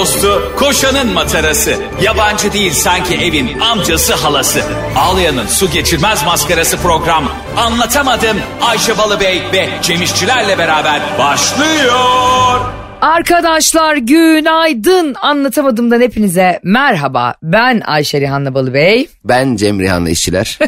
dostu, 0.00 0.52
koşanın 0.56 1.12
matarası. 1.12 1.76
Yabancı 2.02 2.52
değil 2.52 2.72
sanki 2.72 3.14
evin 3.14 3.60
amcası 3.60 4.14
halası. 4.14 4.62
Ağlayan'ın 4.96 5.46
su 5.46 5.70
geçirmez 5.70 6.24
maskarası 6.24 6.76
program. 6.76 7.32
Anlatamadım 7.56 8.36
Ayşe 8.60 8.98
Balıbey 8.98 9.42
ve 9.52 9.68
Cemişçilerle 9.82 10.58
beraber 10.58 11.00
başlıyor. 11.18 12.60
Arkadaşlar 13.00 13.96
günaydın. 13.96 15.14
Anlatamadımdan 15.22 16.00
hepinize 16.00 16.60
merhaba. 16.62 17.34
Ben 17.42 17.82
Ayşe 17.84 18.20
Rihanna 18.20 18.54
Balıbey. 18.54 19.08
Ben 19.24 19.56
Cem 19.56 19.80
Rihanna 19.80 20.10
işçiler. 20.10 20.58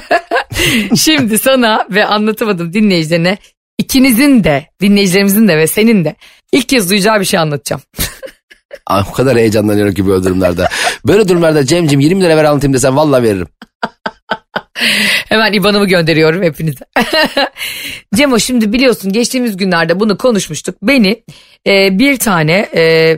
Şimdi 0.97 1.39
sana 1.39 1.87
ve 1.91 2.07
anlatamadım 2.07 2.73
dinleyicilerine 2.73 3.39
ikinizin 3.79 4.45
de 4.45 4.67
dinleyicilerimizin 4.81 5.49
de 5.49 5.57
ve 5.57 5.67
senin 5.67 6.05
de 6.05 6.17
ilk 6.53 6.69
kez 6.69 6.91
duyacağı 6.91 7.21
bir 7.21 7.25
şey 7.25 7.41
anlatacağım. 7.41 7.83
O 8.91 9.13
kadar 9.13 9.37
heyecanlanıyorum 9.37 9.95
ki 9.95 10.07
böyle 10.07 10.25
durumlarda. 10.25 10.69
Böyle 11.07 11.29
durumlarda 11.29 11.67
Cem'cim 11.67 12.01
20 12.01 12.23
lira 12.23 12.37
ver 12.37 12.45
anlatayım 12.45 12.75
desem 12.75 12.97
valla 12.97 13.23
veririm. 13.23 13.49
Hemen 15.29 15.53
IBAN'ımı 15.53 15.87
gönderiyorum 15.87 16.43
hepinize. 16.43 16.85
Cemo 18.15 18.39
şimdi 18.39 18.73
biliyorsun 18.73 19.13
geçtiğimiz 19.13 19.57
günlerde 19.57 20.01
bunu 20.01 20.19
konuşmuştuk. 20.19 20.77
Beni 20.83 21.23
e, 21.67 21.99
bir 21.99 22.19
tane 22.19 22.69
e, 22.75 23.17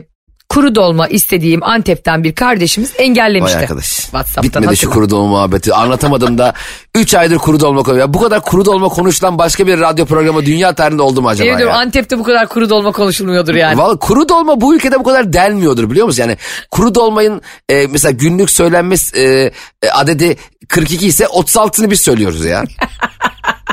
kuru 0.55 0.75
dolma 0.75 1.07
istediğim 1.07 1.63
Antep'ten 1.63 2.23
bir 2.23 2.35
kardeşimiz 2.35 2.93
engellemişti. 2.97 3.57
Vay 3.57 3.63
arkadaş. 3.63 3.87
WhatsApp'tan 3.87 4.43
Bitmedi 4.43 4.77
şu 4.77 4.87
hatırla. 4.87 4.93
kuru 4.93 5.09
dolma 5.09 5.29
muhabbeti. 5.29 5.73
Anlatamadım 5.73 6.37
da 6.37 6.53
3 6.95 7.13
aydır 7.13 7.37
kuru 7.37 7.59
dolma 7.59 7.83
konuyor. 7.83 8.13
Bu 8.13 8.21
kadar 8.21 8.41
kuru 8.41 8.65
dolma 8.65 8.89
konuşulan 8.89 9.37
başka 9.37 9.67
bir 9.67 9.79
radyo 9.79 10.05
programı 10.05 10.45
dünya 10.45 10.75
tarihinde 10.75 11.01
oldu 11.01 11.21
mu 11.21 11.29
acaba 11.29 11.49
ediyorum 11.49 11.73
ya? 11.73 11.79
Antep'te 11.79 12.19
bu 12.19 12.23
kadar 12.23 12.47
kuru 12.47 12.69
dolma 12.69 12.91
konuşulmuyordur 12.91 13.55
yani. 13.55 13.77
Vallahi 13.77 13.99
kuru 13.99 14.29
dolma 14.29 14.61
bu 14.61 14.75
ülkede 14.75 14.99
bu 14.99 15.03
kadar 15.03 15.33
denmiyordur 15.33 15.89
biliyor 15.91 16.05
musun? 16.05 16.21
Yani 16.21 16.37
kuru 16.71 16.95
dolmayın 16.95 17.41
e, 17.69 17.87
mesela 17.87 18.11
günlük 18.11 18.49
söylenme 18.49 18.95
e, 19.15 19.21
e, 19.21 19.51
adedi 19.93 20.37
42 20.67 21.07
ise 21.07 21.23
36'sını 21.23 21.91
biz 21.91 22.01
söylüyoruz 22.01 22.45
ya. 22.45 22.63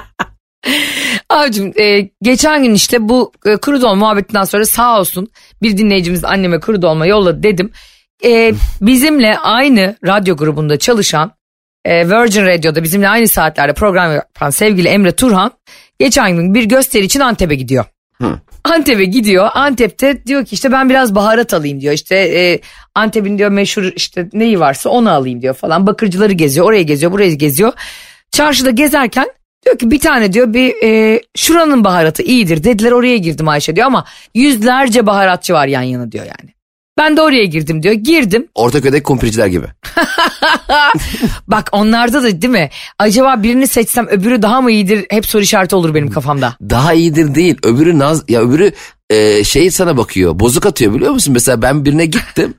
Abicim 1.32 1.72
e, 1.80 2.10
geçen 2.22 2.62
gün 2.62 2.74
işte 2.74 3.08
bu 3.08 3.32
e, 3.46 3.56
kuru 3.56 3.82
dolma 3.82 3.94
muhabbetinden 3.94 4.44
sonra 4.44 4.66
sağ 4.66 5.00
olsun 5.00 5.28
bir 5.62 5.76
dinleyicimiz 5.76 6.24
anneme 6.24 6.60
kuru 6.60 6.82
dolma 6.82 7.06
yolladı 7.06 7.42
dedim. 7.42 7.70
E, 8.24 8.54
bizimle 8.80 9.38
aynı 9.38 9.96
radyo 10.06 10.36
grubunda 10.36 10.78
çalışan 10.78 11.32
e, 11.84 12.08
Virgin 12.08 12.46
Radio'da 12.46 12.82
bizimle 12.82 13.08
aynı 13.08 13.28
saatlerde 13.28 13.72
program 13.72 14.14
yapan 14.14 14.50
sevgili 14.50 14.88
Emre 14.88 15.12
Turhan 15.12 15.50
geçen 15.98 16.36
gün 16.36 16.54
bir 16.54 16.64
gösteri 16.64 17.04
için 17.04 17.20
Antep'e 17.20 17.54
gidiyor. 17.54 17.84
Antep'e 18.64 19.04
gidiyor. 19.04 19.48
Antep'te 19.54 20.26
diyor 20.26 20.44
ki 20.44 20.54
işte 20.54 20.72
ben 20.72 20.90
biraz 20.90 21.14
baharat 21.14 21.54
alayım 21.54 21.80
diyor. 21.80 21.94
İşte 21.94 22.16
e, 22.16 22.60
Antep'in 22.94 23.38
diyor 23.38 23.50
meşhur 23.50 23.82
işte 23.96 24.28
neyi 24.32 24.60
varsa 24.60 24.90
onu 24.90 25.10
alayım 25.10 25.42
diyor 25.42 25.54
falan. 25.54 25.86
Bakırcıları 25.86 26.32
geziyor, 26.32 26.66
oraya 26.66 26.82
geziyor, 26.82 27.12
buraya 27.12 27.34
geziyor. 27.34 27.72
Çarşıda 28.30 28.70
gezerken 28.70 29.28
diyor 29.64 29.78
ki 29.78 29.90
bir 29.90 29.98
tane 30.00 30.32
diyor 30.32 30.54
bir 30.54 30.74
e, 30.84 31.20
şuranın 31.36 31.84
baharatı 31.84 32.22
iyidir 32.22 32.64
dediler 32.64 32.92
oraya 32.92 33.16
girdim 33.16 33.48
Ayşe 33.48 33.76
diyor 33.76 33.86
ama 33.86 34.04
yüzlerce 34.34 35.06
baharatçı 35.06 35.52
var 35.52 35.66
yan 35.66 35.82
yana 35.82 36.12
diyor 36.12 36.24
yani. 36.24 36.52
Ben 36.98 37.16
de 37.16 37.22
oraya 37.22 37.44
girdim 37.44 37.82
diyor. 37.82 37.94
Girdim. 37.94 38.48
Ortaköy'deki 38.54 39.02
kumpirciler 39.02 39.46
gibi. 39.46 39.66
Bak 41.48 41.68
onlarda 41.72 42.22
da 42.22 42.42
değil 42.42 42.52
mi? 42.52 42.70
Acaba 42.98 43.42
birini 43.42 43.66
seçsem 43.66 44.08
öbürü 44.08 44.42
daha 44.42 44.60
mı 44.60 44.70
iyidir? 44.70 45.06
Hep 45.10 45.26
soru 45.26 45.42
işareti 45.42 45.76
olur 45.76 45.94
benim 45.94 46.10
kafamda. 46.10 46.56
Daha 46.70 46.92
iyidir 46.92 47.34
değil. 47.34 47.56
Öbürü 47.62 47.98
naz 47.98 48.24
ya 48.28 48.40
öbürü 48.40 48.72
e, 49.10 49.44
şey 49.44 49.70
sana 49.70 49.96
bakıyor. 49.96 50.38
Bozuk 50.40 50.66
atıyor 50.66 50.94
biliyor 50.94 51.12
musun? 51.12 51.32
Mesela 51.32 51.62
ben 51.62 51.84
birine 51.84 52.06
gittim. 52.06 52.54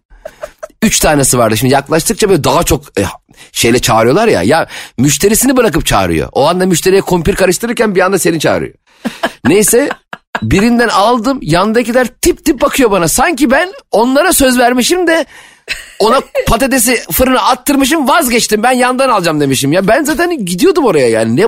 Üç 0.84 1.00
tanesi 1.00 1.38
vardı. 1.38 1.58
Şimdi 1.58 1.74
yaklaştıkça 1.74 2.30
böyle 2.30 2.44
daha 2.44 2.64
çok 2.64 3.00
e, 3.00 3.04
şeyle 3.52 3.80
çağırıyorlar 3.80 4.28
ya. 4.28 4.44
Ya 4.44 4.68
müşterisini 4.98 5.58
bırakıp 5.58 5.86
çağırıyor. 5.86 6.30
O 6.32 6.48
anda 6.48 6.66
müşteriye 6.66 7.02
kumpir 7.02 7.36
karıştırırken 7.36 7.96
bir 7.96 8.02
anda 8.02 8.20
seni 8.20 8.40
çağırıyor. 8.40 8.74
Neyse 9.46 9.90
birinden 10.42 10.88
aldım. 10.88 11.40
Yandakiler 11.42 12.08
tip 12.08 12.46
tip 12.46 12.62
bakıyor 12.62 12.92
bana. 12.92 13.08
Sanki 13.08 13.52
ben 13.52 13.74
onlara 13.92 14.34
söz 14.34 14.58
vermişim 14.58 15.08
de 15.08 15.26
ona 16.00 16.22
patatesi 16.48 16.96
fırına 17.12 17.42
attırmışım 17.42 18.08
vazgeçtim. 18.08 18.64
Ben 18.64 18.72
yandan 18.72 19.10
alacağım 19.10 19.42
demişim 19.42 19.74
ya. 19.74 19.88
Ben 19.88 20.04
zaten 20.04 20.46
gidiyordum 20.46 20.86
oraya 20.86 21.10
yani. 21.10 21.36
Ne 21.36 21.48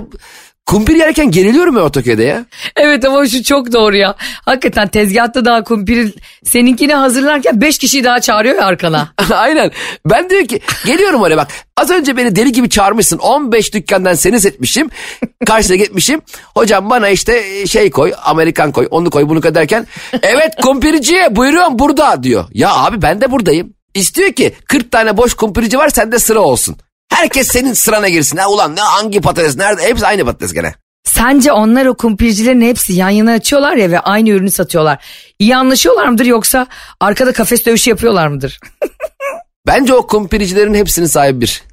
kumpir 0.66 0.96
yerken 0.96 1.32
geriliyorum 1.32 1.78
ya 1.78 1.84
Ortaköy'de 1.84 2.24
ya. 2.24 2.46
Evet 2.76 3.06
ama 3.06 3.28
şu 3.28 3.44
çok 3.44 3.72
doğru 3.74 3.96
ya. 3.96 4.16
Hakikaten 4.46 4.88
tezgahta 4.88 5.46
daha 5.46 5.64
kumpiri 5.64 6.14
seninkini 6.44 6.94
hazırlarken 6.94 7.62
5 7.62 7.78
kişiyi 7.78 8.04
daha 8.04 8.20
çağırıyor 8.22 8.56
ya 8.56 8.66
arkana. 8.66 9.10
Aynen. 9.34 9.72
Ben 10.06 10.30
diyor 10.30 10.46
ki 10.46 10.60
geliyorum 10.86 11.22
oraya 11.22 11.38
bak. 11.38 11.48
Az 11.78 11.92
önce 11.92 12.18
beni 12.18 12.36
deli 12.36 12.52
gibi 12.52 12.70
çağırmışsın. 12.70 13.18
15 13.18 13.74
dükkandan 13.74 14.14
seni 14.14 14.40
seçmişim. 14.40 14.90
Karşıya 15.46 15.78
gitmişim. 15.78 16.22
Hocam 16.56 16.90
bana 16.90 17.10
işte 17.10 17.68
şey 17.68 17.90
koy. 17.90 18.14
Amerikan 18.24 18.72
koy. 18.72 18.88
Onu 18.92 19.10
koy 19.10 19.30
bunu 19.30 19.42
koy 19.42 19.56
derken. 19.56 19.88
Evet 20.24 20.52
kumpirci 20.62 21.16
buyurun 21.32 21.80
burada 21.80 22.24
diyor. 22.24 22.46
Ya 22.54 22.76
abi 22.76 23.02
ben 23.02 23.22
de 23.22 23.32
buradayım. 23.32 23.74
İstiyor 23.94 24.32
ki 24.32 24.54
40 24.68 24.92
tane 24.92 25.18
boş 25.18 25.34
kumpirci 25.34 25.78
var 25.78 25.90
sende 25.90 26.20
sıra 26.20 26.40
olsun. 26.40 26.76
Herkes 27.10 27.48
senin 27.48 27.74
sırana 27.74 28.10
girsin. 28.10 28.38
Ha 28.38 28.50
ulan 28.50 28.76
ne 28.76 28.82
hangi 28.82 29.22
patates 29.22 29.58
nerede? 29.58 29.82
Hepsi 29.84 30.08
aynı 30.08 30.26
patates 30.26 30.54
gene. 30.54 30.74
Sence 31.04 31.52
onlar 31.52 31.86
o 31.86 31.94
kumpircilerin 31.98 32.62
hepsi 32.62 32.94
yan 32.94 33.10
yana 33.10 33.32
açıyorlar 33.32 33.76
ya 33.76 33.92
ve 33.92 34.00
aynı 34.00 34.30
ürünü 34.30 34.52
satıyorlar. 34.52 35.06
İyi 35.40 35.56
anlaşıyorlar 35.56 36.08
mıdır 36.08 36.26
yoksa 36.26 36.68
arkada 37.00 37.34
kafes 37.34 37.66
dövüşü 37.66 37.90
yapıyorlar 37.90 38.28
mıdır? 38.28 38.60
Bence 39.68 39.94
o 39.94 40.08
kumpiricilerin 40.08 40.74
hepsinin 40.74 41.06
sahibi 41.06 41.42
bir. 41.42 41.64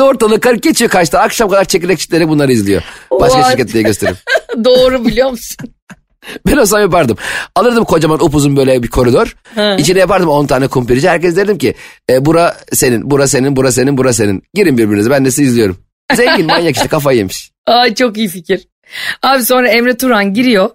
Ortalığı 0.00 0.40
karı 0.40 0.56
geçiyor 0.56 0.90
kaçta 0.90 1.20
akşam 1.20 1.48
kadar 1.48 1.64
çekirdek 1.64 1.98
çitleri 1.98 2.28
bunları 2.28 2.52
izliyor. 2.52 2.82
Başka 3.10 3.34
What? 3.38 3.50
şirket 3.50 3.72
diye 3.72 3.82
gösterim. 3.82 4.16
Doğru 4.64 5.04
biliyor 5.04 5.30
musun? 5.30 5.56
Ben 6.46 6.56
olsam 6.56 6.80
yapardım. 6.80 7.16
Alırdım 7.54 7.84
kocaman 7.84 8.24
upuzun 8.24 8.56
böyle 8.56 8.82
bir 8.82 8.88
koridor. 8.88 9.36
İçine 9.78 9.98
yapardım 9.98 10.28
10 10.28 10.46
tane 10.46 10.68
kumpirici. 10.68 11.08
Herkes 11.08 11.36
derdim 11.36 11.58
ki 11.58 11.74
e, 12.10 12.26
bura 12.26 12.56
senin, 12.72 13.10
bura 13.10 13.26
senin, 13.26 13.56
bura 13.56 13.72
senin, 13.72 13.98
bura 13.98 14.12
senin. 14.12 14.42
Girin 14.54 14.78
birbirinize 14.78 15.10
ben 15.10 15.24
de 15.24 15.30
sizi 15.30 15.42
izliyorum. 15.42 15.78
Zengin 16.14 16.46
manyak 16.46 16.76
işte 16.76 16.88
kafayı 16.88 17.18
yemiş. 17.18 17.50
Ay 17.66 17.94
çok 17.94 18.16
iyi 18.16 18.28
fikir. 18.28 18.68
Abi 19.22 19.44
sonra 19.44 19.68
Emre 19.68 19.96
Turan 19.96 20.34
giriyor. 20.34 20.70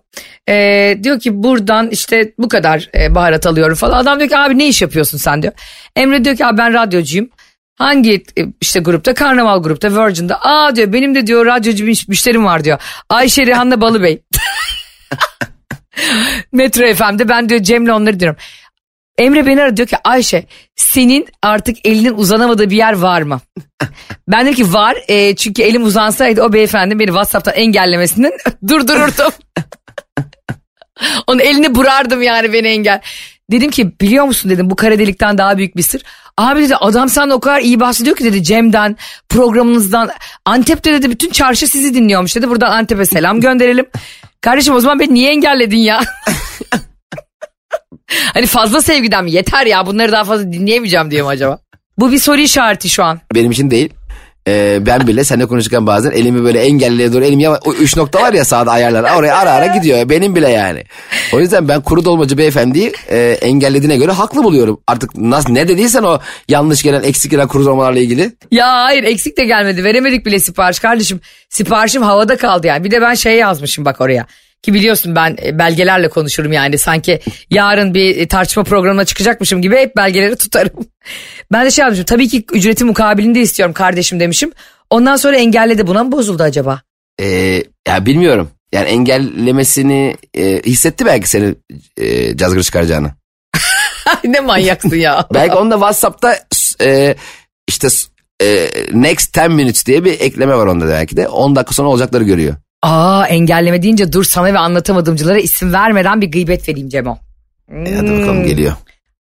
Ee, 0.49 0.97
diyor 1.03 1.19
ki 1.19 1.43
buradan 1.43 1.89
işte 1.89 2.33
bu 2.37 2.49
kadar 2.49 2.89
e, 2.99 3.15
baharat 3.15 3.45
alıyorum 3.47 3.75
falan. 3.75 3.97
Adam 3.97 4.19
diyor 4.19 4.29
ki 4.29 4.37
abi 4.37 4.57
ne 4.57 4.67
iş 4.67 4.81
yapıyorsun 4.81 5.17
sen 5.17 5.41
diyor. 5.41 5.53
Emre 5.95 6.25
diyor 6.25 6.35
ki 6.35 6.45
abi 6.45 6.57
ben 6.57 6.73
radyocuyum. 6.73 7.29
Hangi 7.75 8.23
e, 8.37 8.45
işte 8.61 8.79
grupta? 8.79 9.13
Karnaval 9.13 9.63
grupta, 9.63 10.05
Virgin'de. 10.05 10.35
Aa 10.35 10.75
diyor 10.75 10.93
benim 10.93 11.15
de 11.15 11.27
diyor 11.27 11.45
radyocu 11.45 11.85
müşterim 11.85 12.45
var 12.45 12.63
diyor. 12.63 12.79
Ayşe 13.09 13.45
Rihanna 13.45 13.81
Balıbey. 13.81 14.21
Metro 16.51 16.93
FM'de 16.93 17.29
ben 17.29 17.49
diyor 17.49 17.63
Cem'le 17.63 17.89
onları 17.89 18.19
diyorum. 18.19 18.37
Emre 19.17 19.45
beni 19.45 19.61
aradı 19.61 19.77
diyor 19.77 19.87
ki 19.87 19.97
Ayşe 20.03 20.45
senin 20.75 21.27
artık 21.41 21.87
elinin 21.87 22.13
uzanamadığı 22.13 22.69
bir 22.69 22.77
yer 22.77 22.93
var 22.93 23.21
mı? 23.21 23.41
ben 24.27 24.45
dedim 24.45 24.55
ki 24.55 24.73
var 24.73 24.97
e, 25.07 25.35
çünkü 25.35 25.61
elim 25.61 25.83
uzansaydı 25.83 26.41
o 26.41 26.53
beyefendi 26.53 26.99
beni 26.99 27.07
WhatsApp'tan 27.07 27.53
engellemesinden 27.53 28.31
durdururdum. 28.67 29.31
Onun 31.27 31.39
elini 31.39 31.75
burardım 31.75 32.21
yani 32.21 32.53
beni 32.53 32.67
engel. 32.67 33.01
Dedim 33.51 33.71
ki 33.71 33.99
biliyor 34.01 34.25
musun 34.25 34.51
dedim 34.51 34.69
bu 34.69 34.75
kara 34.75 34.99
delikten 34.99 35.37
daha 35.37 35.57
büyük 35.57 35.77
bir 35.77 35.83
sır. 35.83 36.03
Abi 36.37 36.61
dedi 36.61 36.75
adam 36.75 37.09
sana 37.09 37.33
o 37.33 37.39
kadar 37.39 37.61
iyi 37.61 37.79
bahsediyor 37.79 38.15
ki 38.15 38.23
dedi 38.23 38.43
Cem'den 38.43 38.97
programınızdan. 39.29 40.09
Antep'te 40.45 40.93
dedi 40.93 41.09
bütün 41.09 41.29
çarşı 41.29 41.67
sizi 41.67 41.93
dinliyormuş 41.93 42.35
dedi. 42.35 42.49
Buradan 42.49 42.71
Antep'e 42.71 43.05
selam 43.05 43.41
gönderelim. 43.41 43.85
Kardeşim 44.41 44.75
o 44.75 44.79
zaman 44.79 44.99
beni 44.99 45.13
niye 45.13 45.31
engelledin 45.31 45.77
ya? 45.77 46.01
hani 48.33 48.45
fazla 48.45 48.81
sevgiden 48.81 49.23
mi? 49.23 49.31
Yeter 49.31 49.65
ya 49.65 49.85
bunları 49.85 50.11
daha 50.11 50.23
fazla 50.23 50.53
dinleyemeyeceğim 50.53 51.11
diye 51.11 51.21
mi 51.21 51.27
acaba? 51.27 51.59
Bu 51.97 52.11
bir 52.11 52.19
soru 52.19 52.37
işareti 52.41 52.89
şu 52.89 53.03
an. 53.03 53.19
Benim 53.33 53.51
için 53.51 53.71
değil. 53.71 53.89
Ee, 54.47 54.77
ben 54.85 55.07
bile 55.07 55.23
seninle 55.23 55.45
konuşurken 55.45 55.87
bazen 55.87 56.11
elimi 56.11 56.43
böyle 56.43 56.59
engelliye 56.59 57.13
doğru 57.13 57.25
elim 57.25 57.39
yavaş. 57.39 57.59
O 57.65 57.73
üç 57.73 57.97
nokta 57.97 58.21
var 58.21 58.33
ya 58.33 58.45
sağda 58.45 58.71
ayarlar. 58.71 59.17
Oraya 59.17 59.37
ara 59.37 59.51
ara 59.51 59.65
gidiyor. 59.65 60.09
Benim 60.09 60.35
bile 60.35 60.49
yani. 60.49 60.83
O 61.33 61.39
yüzden 61.39 61.67
ben 61.67 61.81
kuru 61.81 62.05
dolmacı 62.05 62.37
beyefendiyi 62.37 62.93
e, 63.09 63.17
engellediğine 63.41 63.97
göre 63.97 64.11
haklı 64.11 64.43
buluyorum. 64.43 64.81
Artık 64.87 65.17
nasıl 65.17 65.49
ne 65.53 65.67
dediysen 65.67 66.03
o 66.03 66.19
yanlış 66.47 66.83
gelen 66.83 67.03
eksik 67.03 67.31
gelen 67.31 67.47
kuru 67.47 67.65
dolmalarla 67.65 67.99
ilgili. 67.99 68.31
Ya 68.51 68.67
hayır 68.83 69.03
eksik 69.03 69.37
de 69.37 69.45
gelmedi. 69.45 69.83
Veremedik 69.83 70.25
bile 70.25 70.39
sipariş 70.39 70.79
kardeşim. 70.79 71.19
Siparişim 71.49 72.01
havada 72.01 72.37
kaldı 72.37 72.67
yani. 72.67 72.83
Bir 72.83 72.91
de 72.91 73.01
ben 73.01 73.13
şey 73.13 73.35
yazmışım 73.35 73.85
bak 73.85 74.01
oraya. 74.01 74.25
Ki 74.65 74.73
biliyorsun 74.73 75.15
ben 75.15 75.37
e, 75.43 75.59
belgelerle 75.59 76.09
konuşurum 76.09 76.51
yani. 76.51 76.77
Sanki 76.77 77.19
yarın 77.49 77.93
bir 77.93 78.17
e, 78.17 78.27
tartışma 78.27 78.63
programına 78.63 79.05
çıkacakmışım 79.05 79.61
gibi 79.61 79.75
hep 79.77 79.95
belgeleri 79.95 80.35
tutarım. 80.37 80.73
Ben 81.51 81.65
de 81.65 81.71
şey 81.71 81.83
yazmışım. 81.83 82.05
Tabii 82.05 82.27
ki 82.27 82.45
ücreti 82.53 82.85
mukabilinde 82.85 83.41
istiyorum 83.41 83.73
kardeşim 83.73 84.19
demişim. 84.19 84.51
Ondan 84.89 85.15
sonra 85.15 85.37
engelledi. 85.37 85.87
Buna 85.87 86.03
mı 86.03 86.11
bozuldu 86.11 86.43
acaba? 86.43 86.81
Ee, 87.21 87.63
ya 87.87 88.05
bilmiyorum. 88.05 88.49
Yani 88.71 88.87
engellemesini 88.87 90.17
e, 90.33 90.61
hissetti 90.65 91.05
belki 91.05 91.29
seni 91.29 91.55
e, 91.97 92.37
cazgır 92.37 92.63
çıkaracağını. 92.63 93.11
ne 94.23 94.39
manyaksın 94.39 94.95
ya. 94.95 95.27
Belki 95.33 95.55
onda 95.55 95.75
WhatsApp'ta 95.75 96.39
e, 96.81 97.15
işte 97.67 97.87
e, 98.43 98.67
next 98.93 99.37
10 99.37 99.51
minutes 99.51 99.85
diye 99.85 100.05
bir 100.05 100.19
ekleme 100.19 100.55
var 100.55 100.67
onda 100.67 100.87
belki 100.87 101.17
de. 101.17 101.27
10 101.27 101.55
dakika 101.55 101.73
sonra 101.73 101.87
olacakları 101.87 102.23
görüyor. 102.23 102.55
Aa 102.85 103.27
engelleme 103.27 103.81
deyince 103.81 104.13
dur 104.13 104.23
sana 104.23 104.53
ve 104.53 104.59
anlatamadımcılara 104.59 105.39
isim 105.39 105.73
vermeden 105.73 106.21
bir 106.21 106.31
gıybet 106.31 106.69
vereyim 106.69 106.89
Cemo. 106.89 107.17
E, 107.71 107.95
hadi 107.95 108.11
bakalım 108.11 108.43
geliyor. 108.43 108.73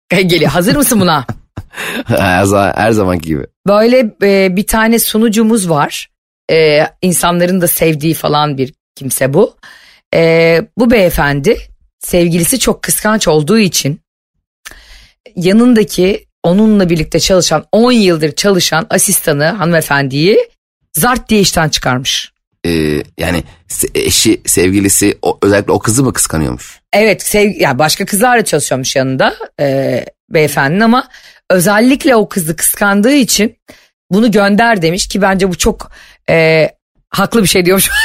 Geliyor. 0.08 0.50
Hazır 0.50 0.76
mısın 0.76 1.00
buna? 1.00 1.26
her, 2.06 2.44
zaman, 2.44 2.72
her 2.76 2.90
zamanki 2.90 3.26
gibi. 3.26 3.46
Böyle 3.66 4.14
e, 4.22 4.56
bir 4.56 4.66
tane 4.66 4.98
sunucumuz 4.98 5.70
var. 5.70 6.08
E, 6.50 6.86
insanların 7.02 7.60
da 7.60 7.68
sevdiği 7.68 8.14
falan 8.14 8.58
bir 8.58 8.74
kimse 8.94 9.34
bu. 9.34 9.56
E, 10.14 10.60
bu 10.78 10.90
beyefendi 10.90 11.58
sevgilisi 11.98 12.58
çok 12.58 12.82
kıskanç 12.82 13.28
olduğu 13.28 13.58
için 13.58 14.00
yanındaki 15.36 16.26
onunla 16.42 16.90
birlikte 16.90 17.20
çalışan 17.20 17.64
10 17.72 17.92
yıldır 17.92 18.32
çalışan 18.32 18.86
asistanı 18.90 19.44
hanımefendiyi 19.44 20.48
zart 20.92 21.28
diye 21.28 21.40
işten 21.40 21.68
çıkarmış. 21.68 22.33
Ee, 22.66 23.02
yani 23.18 23.44
eşi 23.94 24.40
sevgilisi 24.46 25.18
o, 25.22 25.38
özellikle 25.42 25.72
o 25.72 25.78
kızı 25.78 26.04
mı 26.04 26.12
kıskanıyormuş? 26.12 26.80
Evet 26.92 27.22
sev 27.22 27.50
ya 27.60 27.78
başka 27.78 28.04
kızlarla 28.04 28.44
çalışıyormuş 28.44 28.96
yanında 28.96 29.34
e, 29.60 30.04
beyefendinin 30.30 30.80
ama 30.80 31.08
özellikle 31.50 32.16
o 32.16 32.28
kızı 32.28 32.56
kıskandığı 32.56 33.14
için 33.14 33.56
bunu 34.10 34.30
gönder 34.30 34.82
demiş 34.82 35.08
ki 35.08 35.22
bence 35.22 35.48
bu 35.48 35.58
çok 35.58 35.90
e, 36.30 36.68
haklı 37.10 37.42
bir 37.42 37.48
şey 37.48 37.64
diyormuş. 37.64 37.90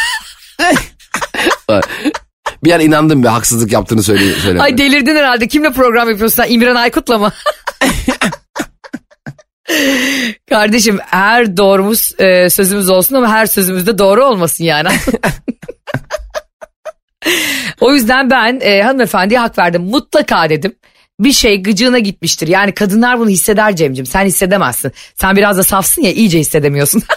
Bir 2.63 2.71
an 2.71 2.79
inandım 2.79 3.23
bir 3.23 3.27
haksızlık 3.27 3.71
yaptığını 3.71 4.03
söyle. 4.03 4.61
Ay 4.61 4.77
delirdin 4.77 5.15
herhalde 5.15 5.47
kimle 5.47 5.71
program 5.71 6.09
yapıyorsun 6.09 6.35
sen 6.35 6.51
İmran 6.51 6.75
Aykut'la 6.75 7.17
mı? 7.17 7.31
Kardeşim 10.49 10.99
her 11.05 11.57
doğrumuz 11.57 12.11
e, 12.19 12.49
sözümüz 12.49 12.89
olsun 12.89 13.15
ama 13.15 13.31
her 13.31 13.45
sözümüz 13.45 13.87
de 13.87 13.97
doğru 13.97 14.25
olmasın 14.25 14.63
yani. 14.63 14.89
o 17.81 17.93
yüzden 17.93 18.29
ben 18.29 18.59
e, 18.61 18.81
hanımefendiye 18.81 19.39
hak 19.39 19.57
verdim. 19.57 19.81
Mutlaka 19.81 20.49
dedim. 20.49 20.75
Bir 21.19 21.31
şey 21.31 21.63
gıcığına 21.63 21.99
gitmiştir. 21.99 22.47
Yani 22.47 22.73
kadınlar 22.73 23.19
bunu 23.19 23.29
hisseder 23.29 23.75
Cem'cim. 23.75 24.05
Sen 24.05 24.25
hissedemezsin. 24.25 24.91
Sen 25.15 25.35
biraz 25.35 25.57
da 25.57 25.63
safsın 25.63 26.01
ya 26.01 26.11
iyice 26.11 26.39
hissedemiyorsun. 26.39 27.03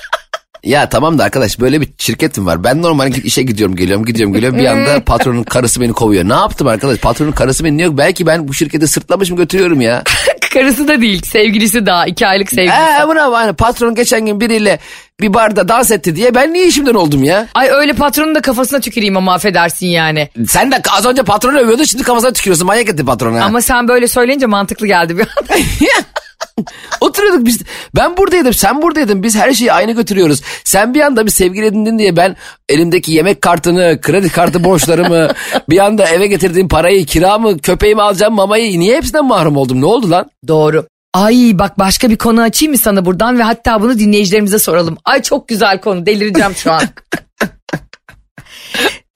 Ya 0.64 0.88
tamam 0.88 1.18
da 1.18 1.24
arkadaş 1.24 1.60
böyle 1.60 1.80
bir 1.80 1.88
şirketim 1.98 2.46
var. 2.46 2.64
Ben 2.64 2.82
normal 2.82 3.12
işe 3.24 3.42
gidiyorum 3.42 3.76
geliyorum 3.76 4.04
gidiyorum 4.04 4.34
geliyorum. 4.34 4.58
Bir 4.58 4.66
anda 4.66 5.00
patronun 5.06 5.42
karısı 5.42 5.80
beni 5.80 5.92
kovuyor. 5.92 6.24
Ne 6.28 6.32
yaptım 6.32 6.66
arkadaş? 6.66 6.98
Patronun 6.98 7.32
karısı 7.32 7.64
beni 7.64 7.76
niye? 7.76 7.98
Belki 7.98 8.26
ben 8.26 8.48
bu 8.48 8.54
şirkete 8.54 8.86
sırtlamış 8.86 9.30
mı 9.30 9.36
götürüyorum 9.36 9.80
ya? 9.80 10.02
Karısı 10.54 10.88
da 10.88 11.00
değil 11.00 11.22
sevgilisi 11.22 11.86
daha 11.86 12.06
iki 12.06 12.26
aylık 12.26 12.48
sevgilisi. 12.50 12.76
Eee 12.78 13.08
bravo 13.08 13.34
hani 13.34 13.52
patron 13.52 13.94
geçen 13.94 14.26
gün 14.26 14.40
biriyle 14.40 14.78
bir 15.20 15.34
barda 15.34 15.68
dans 15.68 15.90
etti 15.90 16.16
diye 16.16 16.34
ben 16.34 16.52
niye 16.52 16.66
işimden 16.66 16.94
oldum 16.94 17.24
ya? 17.24 17.46
Ay 17.54 17.68
öyle 17.70 17.92
patronun 17.92 18.34
da 18.34 18.40
kafasına 18.40 18.80
tüküreyim 18.80 19.16
ama 19.16 19.34
affedersin 19.34 19.86
yani. 19.86 20.28
Sen 20.48 20.72
de 20.72 20.82
az 20.90 21.06
önce 21.06 21.22
patronu 21.22 21.58
övüyordun 21.58 21.84
şimdi 21.84 22.04
kafasına 22.04 22.32
tükürüyorsun 22.32 22.66
manyak 22.66 22.88
etti 22.88 23.04
patron 23.04 23.34
ha. 23.36 23.44
Ama 23.44 23.60
sen 23.60 23.88
böyle 23.88 24.08
söyleyince 24.08 24.46
mantıklı 24.46 24.86
geldi 24.86 25.16
bir 25.16 25.22
anda. 25.22 25.54
Oturuyorduk 27.00 27.46
biz. 27.46 27.62
Ben 27.96 28.16
buradaydım 28.16 28.54
sen 28.54 28.82
buradaydın. 28.82 29.22
Biz 29.22 29.36
her 29.36 29.52
şeyi 29.52 29.72
aynı 29.72 29.92
götürüyoruz. 29.92 30.42
Sen 30.64 30.94
bir 30.94 31.00
anda 31.00 31.26
bir 31.26 31.30
sevgili 31.30 31.66
edindin 31.66 31.98
diye 31.98 32.16
ben 32.16 32.36
elimdeki 32.68 33.12
yemek 33.12 33.42
kartını, 33.42 33.98
kredi 34.02 34.28
kartı 34.28 34.64
borçlarımı, 34.64 35.28
bir 35.68 35.78
anda 35.78 36.08
eve 36.08 36.26
getirdiğim 36.26 36.68
parayı, 36.68 37.06
kiramı, 37.06 37.58
köpeğimi 37.58 38.02
alacağım 38.02 38.34
mamayı 38.34 38.80
niye 38.80 38.96
hepsinden 38.96 39.26
mahrum 39.26 39.56
oldum? 39.56 39.80
Ne 39.80 39.86
oldu 39.86 40.10
lan? 40.10 40.30
Doğru. 40.48 40.86
Ay 41.14 41.50
bak 41.54 41.78
başka 41.78 42.10
bir 42.10 42.16
konu 42.16 42.42
açayım 42.42 42.72
mı 42.72 42.78
sana 42.78 43.04
buradan 43.04 43.38
ve 43.38 43.42
hatta 43.42 43.82
bunu 43.82 43.98
dinleyicilerimize 43.98 44.58
soralım. 44.58 44.96
Ay 45.04 45.22
çok 45.22 45.48
güzel 45.48 45.80
konu 45.80 46.06
delireceğim 46.06 46.54
şu 46.54 46.72
an. 46.72 46.82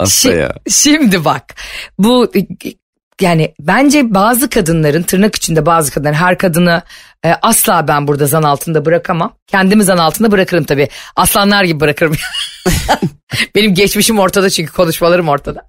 Şi-. 0.00 0.52
Şimdi 0.70 1.24
bak 1.24 1.54
bu 1.98 2.32
yani 3.20 3.54
bence 3.60 4.14
bazı 4.14 4.50
kadınların 4.50 5.02
tırnak 5.02 5.34
içinde 5.36 5.66
bazı 5.66 5.92
kadınlar 5.92 6.14
her 6.14 6.38
kadını 6.38 6.82
e, 7.24 7.32
asla 7.42 7.88
ben 7.88 8.08
burada 8.08 8.26
zan 8.26 8.42
altında 8.42 8.84
bırakamam. 8.84 9.36
Kendimi 9.46 9.84
zan 9.84 9.98
altında 9.98 10.30
bırakırım 10.30 10.64
tabii. 10.64 10.88
Aslanlar 11.16 11.64
gibi 11.64 11.80
bırakırım. 11.80 12.16
Benim 13.54 13.74
geçmişim 13.74 14.18
ortada 14.18 14.50
çünkü 14.50 14.72
konuşmalarım 14.72 15.28
ortada. 15.28 15.68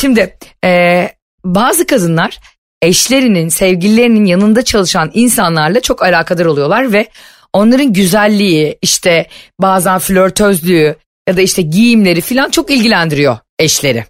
Şimdi 0.00 0.36
e, 0.64 1.08
bazı 1.44 1.86
kadınlar 1.86 2.38
eşlerinin, 2.82 3.48
sevgililerinin 3.48 4.24
yanında 4.24 4.64
çalışan 4.64 5.10
insanlarla 5.14 5.80
çok 5.80 6.02
alakadar 6.02 6.46
oluyorlar 6.46 6.92
ve 6.92 7.08
onların 7.52 7.92
güzelliği, 7.92 8.78
işte 8.82 9.26
bazen 9.60 9.98
flörtözlüğü 9.98 10.96
ya 11.28 11.36
da 11.36 11.40
işte 11.40 11.62
giyimleri 11.62 12.20
falan 12.20 12.50
çok 12.50 12.70
ilgilendiriyor 12.70 13.38
eşleri. 13.58 14.04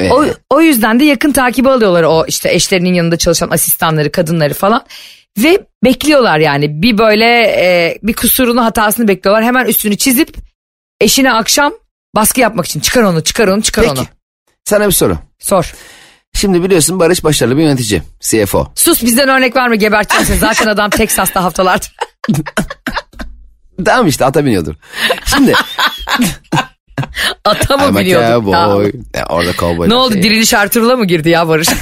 Ee, 0.00 0.10
O, 0.12 0.24
o 0.50 0.60
yüzden 0.60 1.00
de 1.00 1.04
yakın 1.04 1.32
takibi 1.32 1.70
alıyorlar 1.70 2.02
o 2.02 2.24
işte 2.28 2.52
eşlerinin 2.52 2.94
yanında 2.94 3.16
çalışan 3.16 3.50
asistanları, 3.50 4.12
kadınları 4.12 4.54
falan. 4.54 4.84
Ve 5.38 5.66
bekliyorlar 5.84 6.38
yani 6.38 6.82
bir 6.82 6.98
böyle 6.98 7.24
e, 7.42 7.98
bir 8.02 8.12
kusurunu 8.12 8.64
hatasını 8.64 9.08
bekliyorlar. 9.08 9.44
Hemen 9.44 9.66
üstünü 9.66 9.96
çizip 9.96 10.36
eşine 11.00 11.32
akşam 11.32 11.72
baskı 12.14 12.40
yapmak 12.40 12.66
için 12.66 12.80
çıkar 12.80 13.02
onu 13.02 13.24
çıkar 13.24 13.48
onu 13.48 13.62
çıkar 13.62 13.84
Peki. 13.84 14.00
onu. 14.00 14.06
Sana 14.64 14.86
bir 14.86 14.92
soru. 14.92 15.18
Sor. 15.38 15.74
Şimdi 16.34 16.62
biliyorsun 16.62 17.00
Barış 17.00 17.24
başarılı 17.24 17.56
bir 17.56 17.62
yönetici. 17.62 18.02
CFO. 18.20 18.72
Sus 18.74 19.02
bizden 19.02 19.28
örnek 19.28 19.56
verme 19.56 19.76
geberteceğim 19.76 20.26
seni. 20.26 20.38
Zaten 20.38 20.66
adam 20.66 20.90
Texas'ta 20.90 21.44
haftalardır. 21.44 21.96
Tamam 23.84 24.06
işte 24.06 24.24
ata 24.24 24.44
biniyordur. 24.44 24.74
Şimdi 25.24 25.54
Ata 27.44 27.76
mı 27.76 27.84
I'm 27.84 27.96
biniyorduk? 27.98 28.44
cowboy. 28.44 28.92
Orada 29.28 29.52
cowboy. 29.52 29.88
Ne 29.88 29.94
oldu 29.94 30.14
diriliş 30.14 30.52
Ertuğrul'a 30.52 30.96
mı 30.96 31.04
girdi 31.04 31.30
ya 31.30 31.48
Barış? 31.48 31.68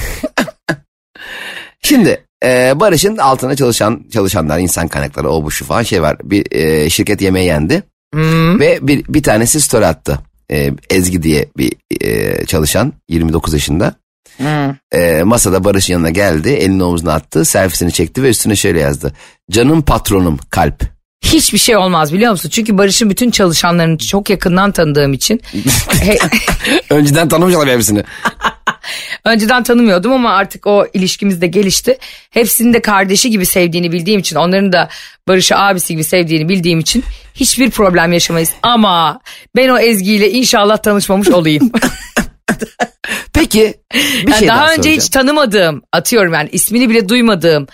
Şimdi 1.83 2.25
e, 2.45 2.73
Barış'ın 2.81 3.17
altına 3.17 3.57
çalışan 3.57 4.05
çalışanlar, 4.13 4.59
insan 4.59 4.89
kaynakları, 4.89 5.31
o 5.31 5.45
bu 5.45 5.51
şu 5.51 5.65
falan 5.65 5.83
şey 5.83 6.03
var. 6.03 6.17
Bir 6.23 6.47
e, 6.53 6.91
şirket 6.91 7.23
yemeği 7.23 7.47
yendi 7.47 7.83
Hmm. 8.15 8.61
ve 8.61 8.79
bir, 8.83 9.05
bir 9.09 9.23
tanesi 9.23 9.61
story 9.61 9.87
attı. 9.87 10.19
E, 10.51 10.71
Ezgi 10.91 11.23
diye 11.23 11.49
bir 11.57 11.73
e, 12.01 12.47
çalışan 12.47 12.93
29 13.09 13.53
yaşında. 13.53 13.95
Hmm. 14.37 14.75
E, 15.01 15.23
masada 15.23 15.65
Barış'ın 15.65 15.93
yanına 15.93 16.11
geldi, 16.11 16.49
elini 16.49 16.83
omzuna 16.85 17.13
attı, 17.13 17.45
selfiesini 17.45 17.93
çekti 17.93 18.23
ve 18.23 18.29
üstüne 18.29 18.57
şöyle 18.57 18.81
yazdı. 18.81 19.13
Canım 19.51 19.83
patronum 19.83 20.39
kalp. 20.51 20.83
Hiçbir 21.25 21.59
şey 21.59 21.77
olmaz 21.77 22.13
biliyor 22.13 22.31
musun? 22.33 22.49
Çünkü 22.49 22.79
Barış'ın 22.79 23.11
bütün 23.11 23.31
çalışanlarını 23.31 23.99
çok 23.99 24.31
yakından 24.31 24.73
tanıdığım 24.73 25.13
için 25.13 25.43
Önceden 26.91 27.29
tanımışlar 27.29 27.69
hepsini. 27.69 28.05
önceden 29.25 29.63
tanımıyordum 29.63 30.13
ama 30.13 30.31
artık 30.31 30.67
o 30.67 30.87
ilişkimiz 30.95 31.41
de 31.41 31.47
gelişti. 31.47 31.99
Hepsini 32.31 32.75
de 32.75 32.83
kardeşi 32.83 33.31
gibi 33.31 33.47
sevdiğini 33.47 33.93
bildiğim 33.93 34.21
için 34.21 34.37
onların 34.37 34.73
da 34.73 34.89
Barış'ı 35.29 35.57
abisi 35.57 35.93
gibi 35.95 36.05
sevdiğini 36.05 36.49
bildiğim 36.49 36.79
için 36.79 37.05
hiçbir 37.35 37.71
problem 37.71 38.13
yaşamayız. 38.13 38.51
Ama 38.63 39.21
ben 39.57 39.69
o 39.69 39.79
Ezgi 39.79 40.13
ile 40.15 40.31
inşallah 40.31 40.77
tanışmamış 40.79 41.29
olayım. 41.29 41.73
Peki 43.33 43.75
bir 43.95 44.29
Yani 44.29 44.39
şey 44.39 44.49
daha, 44.49 44.57
daha, 44.59 44.65
önce 44.67 44.77
soracağım. 44.77 44.97
hiç 44.97 45.09
tanımadığım 45.09 45.83
atıyorum 45.93 46.33
yani 46.33 46.49
ismini 46.53 46.89
bile 46.91 47.09
duymadığım 47.09 47.67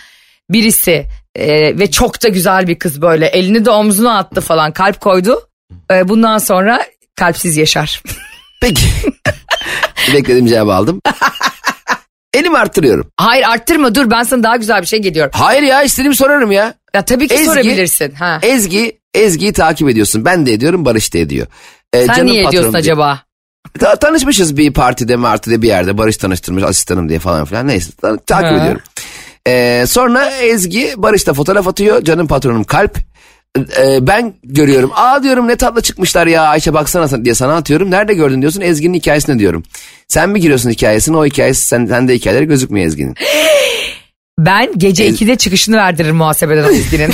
birisi 0.49 1.05
e, 1.35 1.79
ve 1.79 1.91
çok 1.91 2.23
da 2.23 2.27
güzel 2.27 2.67
bir 2.67 2.79
kız 2.79 3.01
böyle 3.01 3.25
elini 3.27 3.65
de 3.65 3.69
omzuna 3.69 4.17
attı 4.17 4.41
falan 4.41 4.71
kalp 4.71 5.01
koydu. 5.01 5.47
E, 5.91 6.07
bundan 6.07 6.37
sonra 6.37 6.85
kalpsiz 7.15 7.57
yaşar. 7.57 8.03
Peki. 8.61 8.85
Beklediğim 10.13 10.47
cevabı 10.47 10.73
aldım. 10.73 11.01
Elimi 12.33 12.57
arttırıyorum. 12.57 13.07
Hayır 13.17 13.43
arttırma 13.43 13.95
dur 13.95 14.11
ben 14.11 14.23
sana 14.23 14.43
daha 14.43 14.55
güzel 14.55 14.81
bir 14.81 14.87
şey 14.87 14.99
geliyorum. 15.01 15.31
Hayır 15.35 15.61
ya 15.63 15.83
istediğimi 15.83 16.15
sorarım 16.15 16.51
ya. 16.51 16.73
Ya 16.93 17.05
tabii 17.05 17.27
ki 17.27 17.35
Ezgi- 17.35 17.45
sorabilirsin. 17.45 18.11
Ha. 18.15 18.39
Ezgi, 18.41 18.99
Ezgi'yi 19.13 19.53
takip 19.53 19.89
ediyorsun. 19.89 20.25
Ben 20.25 20.45
de 20.45 20.53
ediyorum, 20.53 20.85
Barış 20.85 21.13
da 21.13 21.17
ediyor. 21.17 21.47
Ee, 21.93 22.05
Sen 22.05 22.25
niye 22.25 22.43
ediyorsun 22.47 22.73
diye. 22.73 22.79
acaba? 22.81 23.19
Ta- 23.79 23.95
tanışmışız 23.95 24.57
bir 24.57 24.73
partide 24.73 25.15
martide 25.15 25.61
bir 25.61 25.67
yerde. 25.67 25.97
Barış 25.97 26.17
tanıştırmış 26.17 26.63
asistanım 26.63 27.09
diye 27.09 27.19
falan 27.19 27.45
filan. 27.45 27.67
Neyse 27.67 27.91
ta- 28.01 28.17
takip 28.17 28.51
Ha. 28.51 28.57
ediyorum. 28.57 28.81
Ee, 29.47 29.83
sonra 29.87 30.31
Ezgi 30.31 30.93
Barış 30.97 31.27
da 31.27 31.33
fotoğraf 31.33 31.67
atıyor. 31.67 32.03
Canım 32.03 32.27
patronum 32.27 32.63
kalp. 32.63 32.97
Ee, 33.79 34.07
ben 34.07 34.33
görüyorum. 34.43 34.91
Aa 34.95 35.23
diyorum 35.23 35.47
ne 35.47 35.55
tatlı 35.55 35.81
çıkmışlar 35.81 36.27
ya 36.27 36.43
Ayşe 36.43 36.73
baksana 36.73 37.07
sen- 37.07 37.25
diye 37.25 37.35
sana 37.35 37.55
atıyorum. 37.55 37.91
Nerede 37.91 38.13
gördün 38.13 38.41
diyorsun 38.41 38.61
Ezgi'nin 38.61 38.93
hikayesine 38.93 39.39
diyorum. 39.39 39.63
Sen 40.07 40.35
bir 40.35 40.41
giriyorsun 40.41 40.69
hikayesine 40.69 41.17
o 41.17 41.25
hikayesi 41.25 41.67
sen, 41.67 41.85
sende 41.85 42.13
hikayeleri 42.15 42.45
gözükmüyor 42.45 42.87
Ezgi'nin. 42.87 43.15
Ben 44.39 44.71
gece 44.77 45.03
Ez- 45.03 45.21
2'de 45.21 45.35
çıkışını 45.35 45.77
verdiririm 45.77 46.15
muhasebeden 46.15 46.63
Ezgi'nin. 46.73 47.13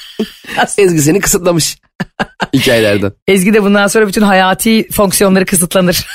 Ezgi 0.78 0.98
seni 1.02 1.20
kısıtlamış 1.20 1.78
hikayelerden. 2.54 3.12
Ezgi 3.28 3.54
de 3.54 3.62
bundan 3.62 3.86
sonra 3.86 4.08
bütün 4.08 4.22
hayati 4.22 4.88
fonksiyonları 4.92 5.46
kısıtlanır. 5.46 6.06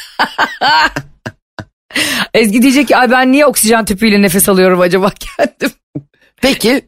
Ezgi 2.34 2.62
diyecek 2.62 2.88
ki 2.88 2.98
ay 2.98 3.12
ben 3.12 3.32
niye 3.32 3.46
oksijen 3.46 3.86
tüpüyle 3.86 4.22
nefes 4.22 4.50
alıyorum 4.50 4.82
acaba 4.82 5.12
kendim. 5.20 5.72
Peki 6.42 6.82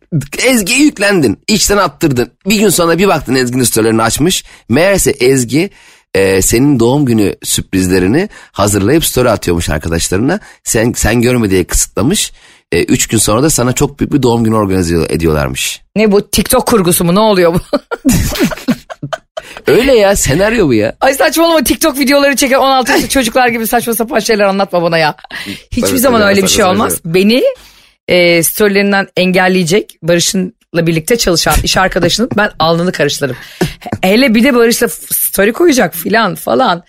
Ezgi'ye 0.46 0.80
yüklendin. 0.80 1.40
içten 1.48 1.78
attırdın. 1.78 2.32
Bir 2.46 2.56
gün 2.60 2.70
sonra 2.70 2.98
bir 2.98 3.08
baktın 3.08 3.36
Ezgi'nin 3.36 3.64
storylerini 3.64 4.02
açmış. 4.02 4.44
Meğerse 4.70 5.12
Ezgi 5.12 5.70
e, 6.14 6.42
senin 6.42 6.80
doğum 6.80 7.06
günü 7.06 7.36
sürprizlerini 7.44 8.30
hazırlayıp 8.52 9.06
story 9.06 9.30
atıyormuş 9.30 9.70
arkadaşlarına. 9.70 10.40
Sen 10.64 10.94
sen 10.96 11.22
görme 11.22 11.50
diye 11.50 11.64
kısıtlamış. 11.64 12.32
E, 12.72 12.84
üç 12.84 13.08
gün 13.08 13.18
sonra 13.18 13.44
da 13.44 13.50
sana 13.50 13.74
çok 13.74 14.00
büyük 14.00 14.14
bir 14.14 14.24
doğum 14.24 14.44
günü 14.44 14.56
organize 14.56 14.96
ediyorlarmış. 15.10 15.82
Ne 15.96 16.12
bu 16.12 16.30
TikTok 16.30 16.68
kurgusu 16.68 17.04
mu 17.04 17.16
ne 17.16 17.20
oluyor 17.20 17.54
bu? 17.54 17.60
Öyle 19.68 19.94
ya 19.98 20.16
senaryo 20.16 20.68
bu 20.68 20.74
ya. 20.74 20.96
Ay 21.02 21.14
saçmalama 21.14 21.64
TikTok 21.64 22.00
videoları 22.00 22.36
çeken 22.36 22.58
16 22.58 22.92
yaşlı 22.92 23.10
çocuklar 23.10 23.48
gibi 23.48 23.68
saçma 23.68 23.94
sapan 23.94 24.20
şeyler 24.20 24.44
anlatma 24.46 24.82
bana 24.82 24.98
ya. 24.98 25.16
Hiçbir 25.72 25.82
Tabii, 25.88 26.00
zaman 26.00 26.22
tabii, 26.22 26.30
öyle 26.30 26.44
bir 26.44 26.48
şey 26.48 26.66
olmaz. 26.66 27.00
Beni 27.06 27.44
e, 28.08 28.44
storylerinden 28.44 29.08
engelleyecek 29.18 29.98
Barış'ınla 30.04 30.88
birlikte 30.88 31.18
çalışan 31.18 31.56
iş 31.64 31.78
arkadaşının 31.78 32.30
ben 32.38 32.52
alnını 32.60 32.92
karıştırırım. 32.92 33.38
Hele 34.02 34.36
bir 34.36 34.44
de 34.44 34.56
Barış'la 34.56 34.88
story 34.90 35.54
koyacak 35.54 35.96
filan 35.96 36.36
falan. 36.36 36.84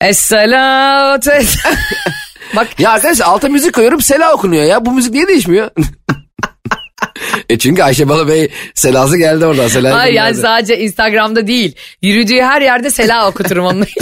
Esselatü 0.00 1.30
es- 1.30 1.66
Bak 2.56 2.68
Ya 2.80 2.90
arkadaşlar 2.90 3.26
alta 3.26 3.48
müzik 3.48 3.74
koyuyorum 3.74 4.00
Sela 4.00 4.32
okunuyor 4.34 4.64
ya. 4.64 4.86
Bu 4.86 4.92
müzik 4.92 5.12
niye 5.12 5.28
değişmiyor? 5.28 5.70
E 7.48 7.58
çünkü 7.58 7.82
Ayşe 7.82 8.08
Balıbey 8.08 8.48
selası 8.74 9.16
geldi 9.16 9.46
oradan. 9.46 9.68
Sela 9.68 9.98
hayır 9.98 10.14
yani 10.14 10.34
sadece 10.34 10.78
Instagram'da 10.78 11.46
değil. 11.46 11.76
Yürüdüğü 12.02 12.40
her 12.40 12.62
yerde 12.62 12.90
sela 12.90 13.28
okuturum 13.28 13.64
onunla. 13.64 13.86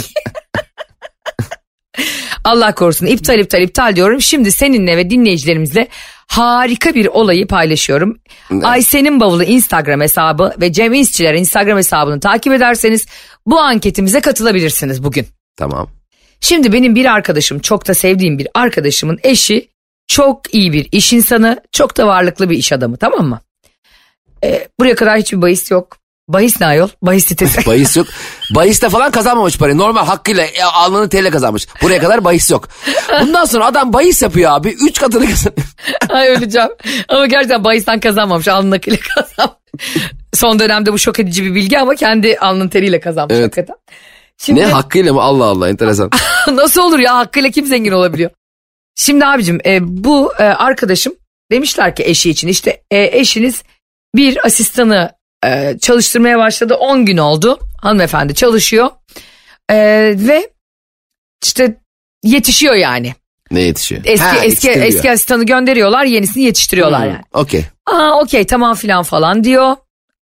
Allah 2.43 2.75
korusun 2.75 3.05
iptal 3.05 3.39
iptal 3.39 3.61
iptal 3.61 3.95
diyorum. 3.95 4.21
Şimdi 4.21 4.51
seninle 4.51 4.97
ve 4.97 5.09
dinleyicilerimizle 5.09 5.87
harika 6.27 6.95
bir 6.95 7.05
olayı 7.05 7.47
paylaşıyorum. 7.47 8.19
Ayşe'nin 8.63 9.19
bavulu 9.19 9.43
Instagram 9.43 10.01
hesabı 10.01 10.53
ve 10.61 10.73
Cem 10.73 10.93
İşçiler 10.93 11.33
Instagram 11.33 11.77
hesabını 11.77 12.19
takip 12.19 12.53
ederseniz 12.53 13.05
bu 13.45 13.59
anketimize 13.59 14.19
katılabilirsiniz 14.19 15.03
bugün. 15.03 15.27
Tamam. 15.57 15.89
Şimdi 16.41 16.73
benim 16.73 16.95
bir 16.95 17.05
arkadaşım 17.05 17.59
çok 17.59 17.87
da 17.87 17.93
sevdiğim 17.93 18.39
bir 18.39 18.47
arkadaşımın 18.53 19.19
eşi 19.23 19.70
çok 20.11 20.53
iyi 20.53 20.73
bir 20.73 20.87
iş 20.91 21.13
insanı 21.13 21.61
çok 21.71 21.97
da 21.97 22.07
varlıklı 22.07 22.49
bir 22.49 22.57
iş 22.57 22.71
adamı 22.73 22.97
tamam 22.97 23.27
mı? 23.27 23.39
Ee, 24.43 24.67
buraya 24.79 24.95
kadar 24.95 25.17
hiçbir 25.17 25.41
bahis 25.41 25.71
yok. 25.71 25.97
Bahis 26.27 26.61
ne 26.61 26.67
ayol? 26.67 26.89
Bahis 27.01 27.25
sitesi. 27.25 27.65
Bahis 27.67 27.97
yok. 27.97 28.07
Bahiste 28.55 28.89
falan 28.89 29.11
kazanmamış 29.11 29.57
parayı. 29.57 29.77
Normal 29.77 30.05
hakkıyla 30.05 30.43
e, 30.43 30.63
alnını 30.63 31.09
TL 31.09 31.31
kazanmış. 31.31 31.67
Buraya 31.81 31.99
kadar 31.99 32.23
bahis 32.23 32.51
yok. 32.51 32.67
Bundan 33.21 33.45
sonra 33.45 33.65
adam 33.65 33.93
bahis 33.93 34.21
yapıyor 34.21 34.51
abi. 34.51 34.69
Üç 34.69 34.99
katını 34.99 35.25
kazanıyor. 35.29 35.67
Ay 36.09 36.27
öleceğim. 36.27 36.69
Ama 37.07 37.25
gerçekten 37.27 37.63
bahisten 37.63 37.99
kazanmamış. 37.99 38.47
Alnın 38.47 38.71
akıyla 38.71 38.99
kazanmış. 39.15 39.57
Son 40.33 40.59
dönemde 40.59 40.93
bu 40.93 40.99
şok 40.99 41.19
edici 41.19 41.43
bir 41.43 41.55
bilgi 41.55 41.79
ama 41.79 41.95
kendi 41.95 42.37
alnın 42.37 42.67
teriyle 42.67 42.99
kazanmış 42.99 43.35
Evet. 43.35 43.45
hakikaten. 43.45 43.75
Şimdi 44.37 44.59
Ne 44.59 44.65
hakkıyla 44.65 45.13
mı? 45.13 45.21
Allah 45.21 45.45
Allah 45.45 45.69
enteresan. 45.69 46.09
nasıl 46.51 46.81
olur 46.81 46.99
ya 46.99 47.15
hakkıyla 47.15 47.49
kim 47.49 47.65
zengin 47.65 47.91
olabiliyor? 47.91 48.31
Şimdi 49.01 49.25
abicim 49.25 49.59
e, 49.65 49.79
bu 50.03 50.33
e, 50.39 50.43
arkadaşım 50.43 51.13
demişler 51.51 51.95
ki 51.95 52.03
eşi 52.03 52.29
için 52.29 52.47
işte 52.47 52.81
e, 52.91 53.19
eşiniz 53.19 53.63
bir 54.15 54.45
asistanı 54.45 55.11
e, 55.45 55.77
çalıştırmaya 55.81 56.37
başladı 56.37 56.75
10 56.75 57.05
gün 57.05 57.17
oldu 57.17 57.59
hanımefendi 57.81 58.35
çalışıyor 58.35 58.89
E, 59.69 59.75
ve 60.17 60.49
işte 61.43 61.75
yetişiyor 62.23 62.75
yani 62.75 63.13
Ne 63.51 63.61
yetişiyor? 63.61 64.01
eski 64.05 64.25
Ha, 64.25 64.45
eski 64.45 64.69
eski 64.69 65.11
asistanı 65.11 65.43
gönderiyorlar 65.45 66.05
yenisini 66.05 66.43
yetiştiriyorlar 66.43 67.03
Hmm, 67.03 67.11
yani. 67.11 67.23
Okey. 67.33 67.65
Aa 67.85 68.21
okey 68.21 68.45
tamam 68.45 68.75
filan 68.75 69.03
falan 69.03 69.43
diyor. 69.43 69.75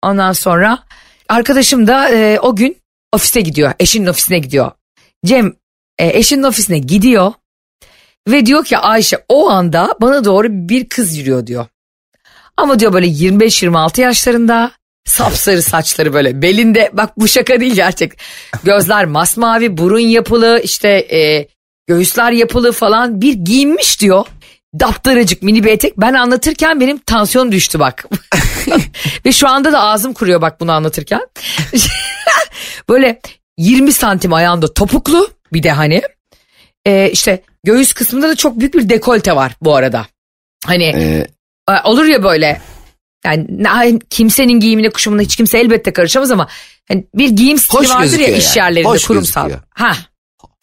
Ondan 0.03 0.33
sonra 0.33 0.79
arkadaşım 1.29 1.87
da 1.87 2.11
e, 2.11 2.39
o 2.41 2.57
gün 2.57 2.77
ofise 3.13 3.41
gidiyor. 3.41 3.73
Eşinin 3.81 4.07
ofisine 4.07 4.39
gidiyor. 4.39 4.71
Cem 5.27 5.53
e, 5.99 6.19
eşinin 6.19 6.43
ofisine 6.43 6.79
gidiyor. 6.79 7.33
Ve 8.29 8.47
diyor 8.47 8.65
ki 8.65 8.79
Ayşe 8.79 9.25
o 9.29 9.51
anda 9.51 9.95
bana 10.01 10.25
doğru 10.25 10.47
bir 10.51 10.89
kız 10.89 11.17
yürüyor 11.17 11.47
diyor. 11.47 11.67
Ama 12.57 12.79
diyor 12.79 12.93
böyle 12.93 13.07
25-26 13.07 14.01
yaşlarında 14.01 14.73
sapsarı 15.05 15.63
saçları 15.63 16.13
böyle 16.15 16.43
belinde 16.43 16.91
bak 16.93 17.11
bu 17.17 17.29
şaka 17.29 17.61
değil 17.61 17.75
gerçek. 17.75 18.13
Gözler 18.65 19.05
masmavi 19.05 19.77
burun 19.77 19.99
yapılı 19.99 20.61
işte 20.65 20.89
e, 20.89 21.49
göğüsler 21.87 22.33
yapılı 22.33 22.73
falan 22.73 23.21
bir 23.21 23.35
giyinmiş 23.35 24.01
diyor. 24.01 24.27
Daptaracık 24.81 25.43
mini 25.43 25.65
bir 25.65 25.71
etek 25.71 26.01
ben 26.01 26.15
anlatırken 26.15 26.81
benim 26.81 26.99
tansiyon 26.99 27.53
düştü 27.53 27.79
bak. 27.79 28.05
Ve 29.27 29.33
şu 29.33 29.49
anda 29.49 29.73
da 29.73 29.81
ağzım 29.81 30.13
kuruyor 30.13 30.41
bak 30.41 30.61
bunu 30.61 30.73
anlatırken. 30.73 31.21
böyle 32.89 33.21
20 33.59 33.93
santim 33.93 34.33
ayağında 34.33 34.75
topuklu 34.75 35.29
bir 35.53 35.63
de 35.63 35.71
hani 35.71 36.03
e, 36.85 37.11
işte 37.11 37.43
göğüs 37.65 37.93
kısmında 37.93 38.29
da 38.29 38.37
çok 38.37 38.61
büyük 38.61 38.75
bir 38.75 38.89
dekolte 38.89 39.37
var 39.37 39.57
bu 39.63 39.77
arada. 39.77 40.07
Hani 40.67 40.85
Ee, 40.85 41.27
e, 41.71 41.73
olur 41.85 42.05
ya 42.05 42.23
böyle 42.23 42.61
yani 43.27 44.01
kimsenin 44.11 44.61
giyimine 44.61 44.91
kuşamına 44.91 45.23
hiç 45.23 45.37
kimse 45.37 45.59
elbette 45.59 45.93
karışamaz 45.93 46.31
ama 46.31 46.49
hani 46.89 47.05
bir 47.15 47.29
giyim 47.29 47.59
stili 47.59 47.79
vardır 47.79 47.95
ya 47.97 48.03
gözüküyor 48.03 48.39
iş 48.39 48.57
yerlerinde 48.57 48.89
Hoş 48.89 49.05
kurumsal. 49.05 49.43
gözüküyor. 49.43 49.63
Ha 49.71 49.97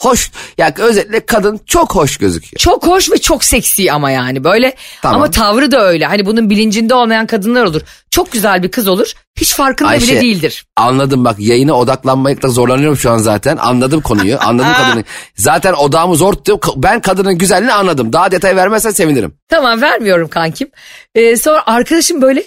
hoş. 0.01 0.31
Ya 0.57 0.73
özetle 0.77 1.25
kadın 1.25 1.59
çok 1.65 1.95
hoş 1.95 2.17
gözüküyor. 2.17 2.59
çok 2.59 2.87
hoş 2.87 3.11
ve 3.11 3.17
çok 3.17 3.43
seksi 3.43 3.91
ama 3.91 4.11
yani 4.11 4.43
böyle 4.43 4.75
Tamam. 5.01 5.15
ama 5.21 5.31
tavrı 5.31 5.71
da 5.71 5.81
öyle. 5.87 6.05
Hani 6.05 6.25
bunun 6.25 6.49
bilincinde 6.49 6.93
olmayan 6.93 7.27
kadınlar 7.27 7.65
olur. 7.65 7.81
Çok 8.11 8.31
güzel 8.31 8.63
bir 8.63 8.71
kız 8.71 8.87
olur. 8.87 9.11
Hiç 9.39 9.53
farkında 9.53 9.89
Ayşe, 9.89 10.11
bile 10.11 10.21
değildir. 10.21 10.65
Anladım 10.75 11.25
bak 11.25 11.39
yayına 11.39 11.73
odaklanmakta 11.73 12.47
zorlanıyorum 12.49 12.97
şu 12.97 13.11
an 13.11 13.17
zaten. 13.17 13.57
Anladım 13.57 14.01
konuyu. 14.01 14.37
Anladım 14.39 14.73
kadını. 14.77 15.03
Zaten 15.35 15.73
odağımı 15.73 16.15
zor 16.15 16.33
tutuyor. 16.33 16.59
Ben 16.75 17.01
kadının 17.01 17.37
güzelliğini 17.37 17.73
anladım. 17.73 18.13
Daha 18.13 18.31
detay 18.31 18.55
vermezsen 18.55 18.91
sevinirim. 18.91 19.33
Tamam 19.49 19.81
vermiyorum 19.81 20.27
kankim. 20.27 20.71
Ee, 21.15 21.37
sonra 21.37 21.63
arkadaşım 21.65 22.21
böyle 22.21 22.43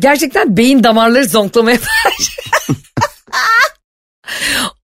gerçekten 0.00 0.56
beyin 0.56 0.84
damarları 0.84 1.28
zonklamaya 1.28 1.78
başlıyor. 2.04 2.80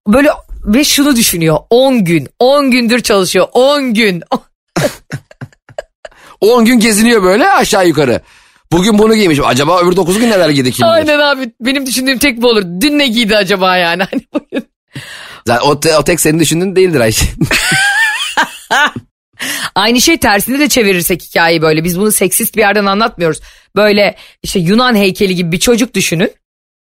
Böyle 0.07 0.29
ve 0.65 0.83
şunu 0.83 1.15
düşünüyor 1.15 1.57
10 1.69 2.05
gün 2.05 2.27
10 2.39 2.71
gündür 2.71 2.99
çalışıyor 2.99 3.47
10 3.53 3.93
gün 3.93 4.23
10 6.41 6.65
gün 6.65 6.79
geziniyor 6.79 7.23
böyle 7.23 7.49
aşağı 7.49 7.87
yukarı. 7.87 8.21
Bugün 8.71 8.99
bunu 8.99 9.15
giymiş. 9.15 9.39
Acaba 9.43 9.81
öbür 9.81 9.95
9 9.95 10.19
gün 10.19 10.29
neler 10.31 10.49
giydi 10.49 10.71
kim 10.71 10.85
bilir? 10.87 10.93
Aynen 10.93 11.19
abi 11.19 11.51
benim 11.61 11.85
düşündüğüm 11.85 12.17
tek 12.17 12.41
bu 12.41 12.47
olur. 12.47 12.63
Dün 12.81 12.99
ne 12.99 13.07
giydi 13.07 13.37
acaba 13.37 13.77
yani? 13.77 14.03
Hani 14.11 14.21
bugün. 14.33 14.67
Zaten 15.47 15.67
o, 15.67 15.79
te- 15.79 15.97
o 15.97 16.03
tek 16.03 16.21
senin 16.21 16.39
düşündüğün 16.39 16.75
değildir 16.75 16.99
Ayşe. 16.99 17.25
Aynı 19.75 20.01
şey 20.01 20.17
tersini 20.17 20.59
de 20.59 20.69
çevirirsek 20.69 21.21
hikayeyi 21.23 21.61
böyle. 21.61 21.83
Biz 21.83 21.99
bunu 21.99 22.11
seksist 22.11 22.55
bir 22.55 22.61
yerden 22.61 22.85
anlatmıyoruz. 22.85 23.39
Böyle 23.75 24.15
işte 24.43 24.59
Yunan 24.59 24.95
heykeli 24.95 25.35
gibi 25.35 25.51
bir 25.51 25.59
çocuk 25.59 25.93
düşünün. 25.93 26.31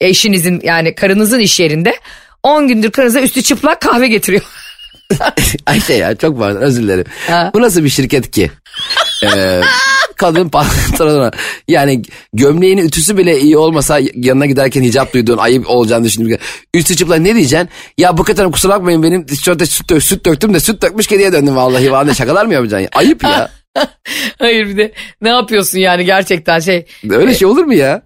Eşinizin 0.00 0.60
yani 0.64 0.94
karınızın 0.94 1.38
iş 1.40 1.60
yerinde. 1.60 1.94
10 2.42 2.68
gündür 2.68 2.90
karınıza 2.90 3.20
üstü 3.20 3.42
çıplak 3.42 3.80
kahve 3.80 4.08
getiriyor. 4.08 4.42
Ayşe 5.66 5.94
ya 5.94 6.14
çok 6.14 6.38
pardon 6.38 6.60
özür 6.60 6.82
dilerim. 6.82 7.04
Ha. 7.28 7.50
Bu 7.54 7.62
nasıl 7.62 7.84
bir 7.84 7.88
şirket 7.88 8.30
ki? 8.30 8.50
Ee, 9.24 9.60
kadın 10.16 10.48
pantolonuna 10.48 11.30
yani 11.68 12.02
gömleğinin 12.32 12.88
ütüsü 12.88 13.16
bile 13.18 13.40
iyi 13.40 13.56
olmasa 13.58 13.98
yanına 14.14 14.46
giderken 14.46 14.82
hicap 14.82 15.14
duyduğun 15.14 15.38
ayıp 15.38 15.70
olacağını 15.70 16.04
düşündüm. 16.04 16.38
Üstü 16.74 16.96
çıplak 16.96 17.18
ne 17.18 17.34
diyeceksin? 17.34 17.68
Ya 17.98 18.18
bu 18.18 18.24
kadar 18.24 18.52
kusura 18.52 18.72
bakmayın 18.72 19.02
benim 19.02 19.26
tişörte 19.26 19.66
süt, 19.66 19.90
dök- 19.90 20.00
süt 20.00 20.26
döktüm 20.26 20.54
de 20.54 20.60
süt 20.60 20.82
dökmüş 20.82 21.06
kediye 21.06 21.32
döndüm 21.32 21.56
vallahi. 21.56 21.92
Vallahi 21.92 22.14
şakalar 22.16 22.46
mı 22.46 22.54
yapacaksın? 22.54 22.88
Ayıp 22.92 23.22
ya. 23.24 23.50
Hayır 24.38 24.66
bir 24.68 24.76
de 24.76 24.92
ne 25.22 25.28
yapıyorsun 25.28 25.78
yani 25.78 26.04
gerçekten 26.04 26.60
şey. 26.60 26.86
Öyle 27.10 27.34
şey 27.34 27.48
olur 27.48 27.64
mu 27.64 27.74
ya? 27.74 28.02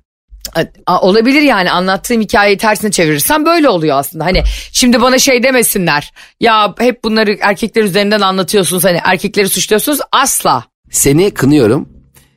Olabilir 0.87 1.43
yani 1.43 1.71
anlattığım 1.71 2.21
hikayeyi 2.21 2.59
tersine 2.59 2.91
çevirirsen 2.91 3.47
böyle 3.47 3.69
oluyor 3.69 3.99
aslında. 3.99 4.25
Hani 4.25 4.43
şimdi 4.73 5.03
bana 5.03 5.19
şey 5.19 5.43
demesinler. 5.43 6.13
Ya 6.41 6.75
hep 6.79 7.05
bunları 7.05 7.39
erkekler 7.41 7.83
üzerinden 7.83 8.21
anlatıyorsunuz 8.21 8.85
hani 8.85 9.01
erkekleri 9.05 9.49
suçluyorsunuz 9.49 9.99
asla. 10.13 10.65
Seni 10.91 11.31
kınıyorum. 11.31 11.89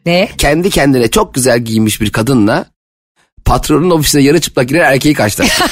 Ne? 0.06 0.30
Kendi 0.38 0.70
kendine 0.70 1.08
çok 1.08 1.34
güzel 1.34 1.60
giyinmiş 1.60 2.02
bir 2.02 2.12
kadınla 2.12 2.66
patronun 3.46 3.90
ofisine 3.90 4.22
yarı 4.22 4.42
çıplak 4.42 4.70
giren 4.70 4.92
erkeği 4.92 5.14
karşılaştır. 5.14 5.66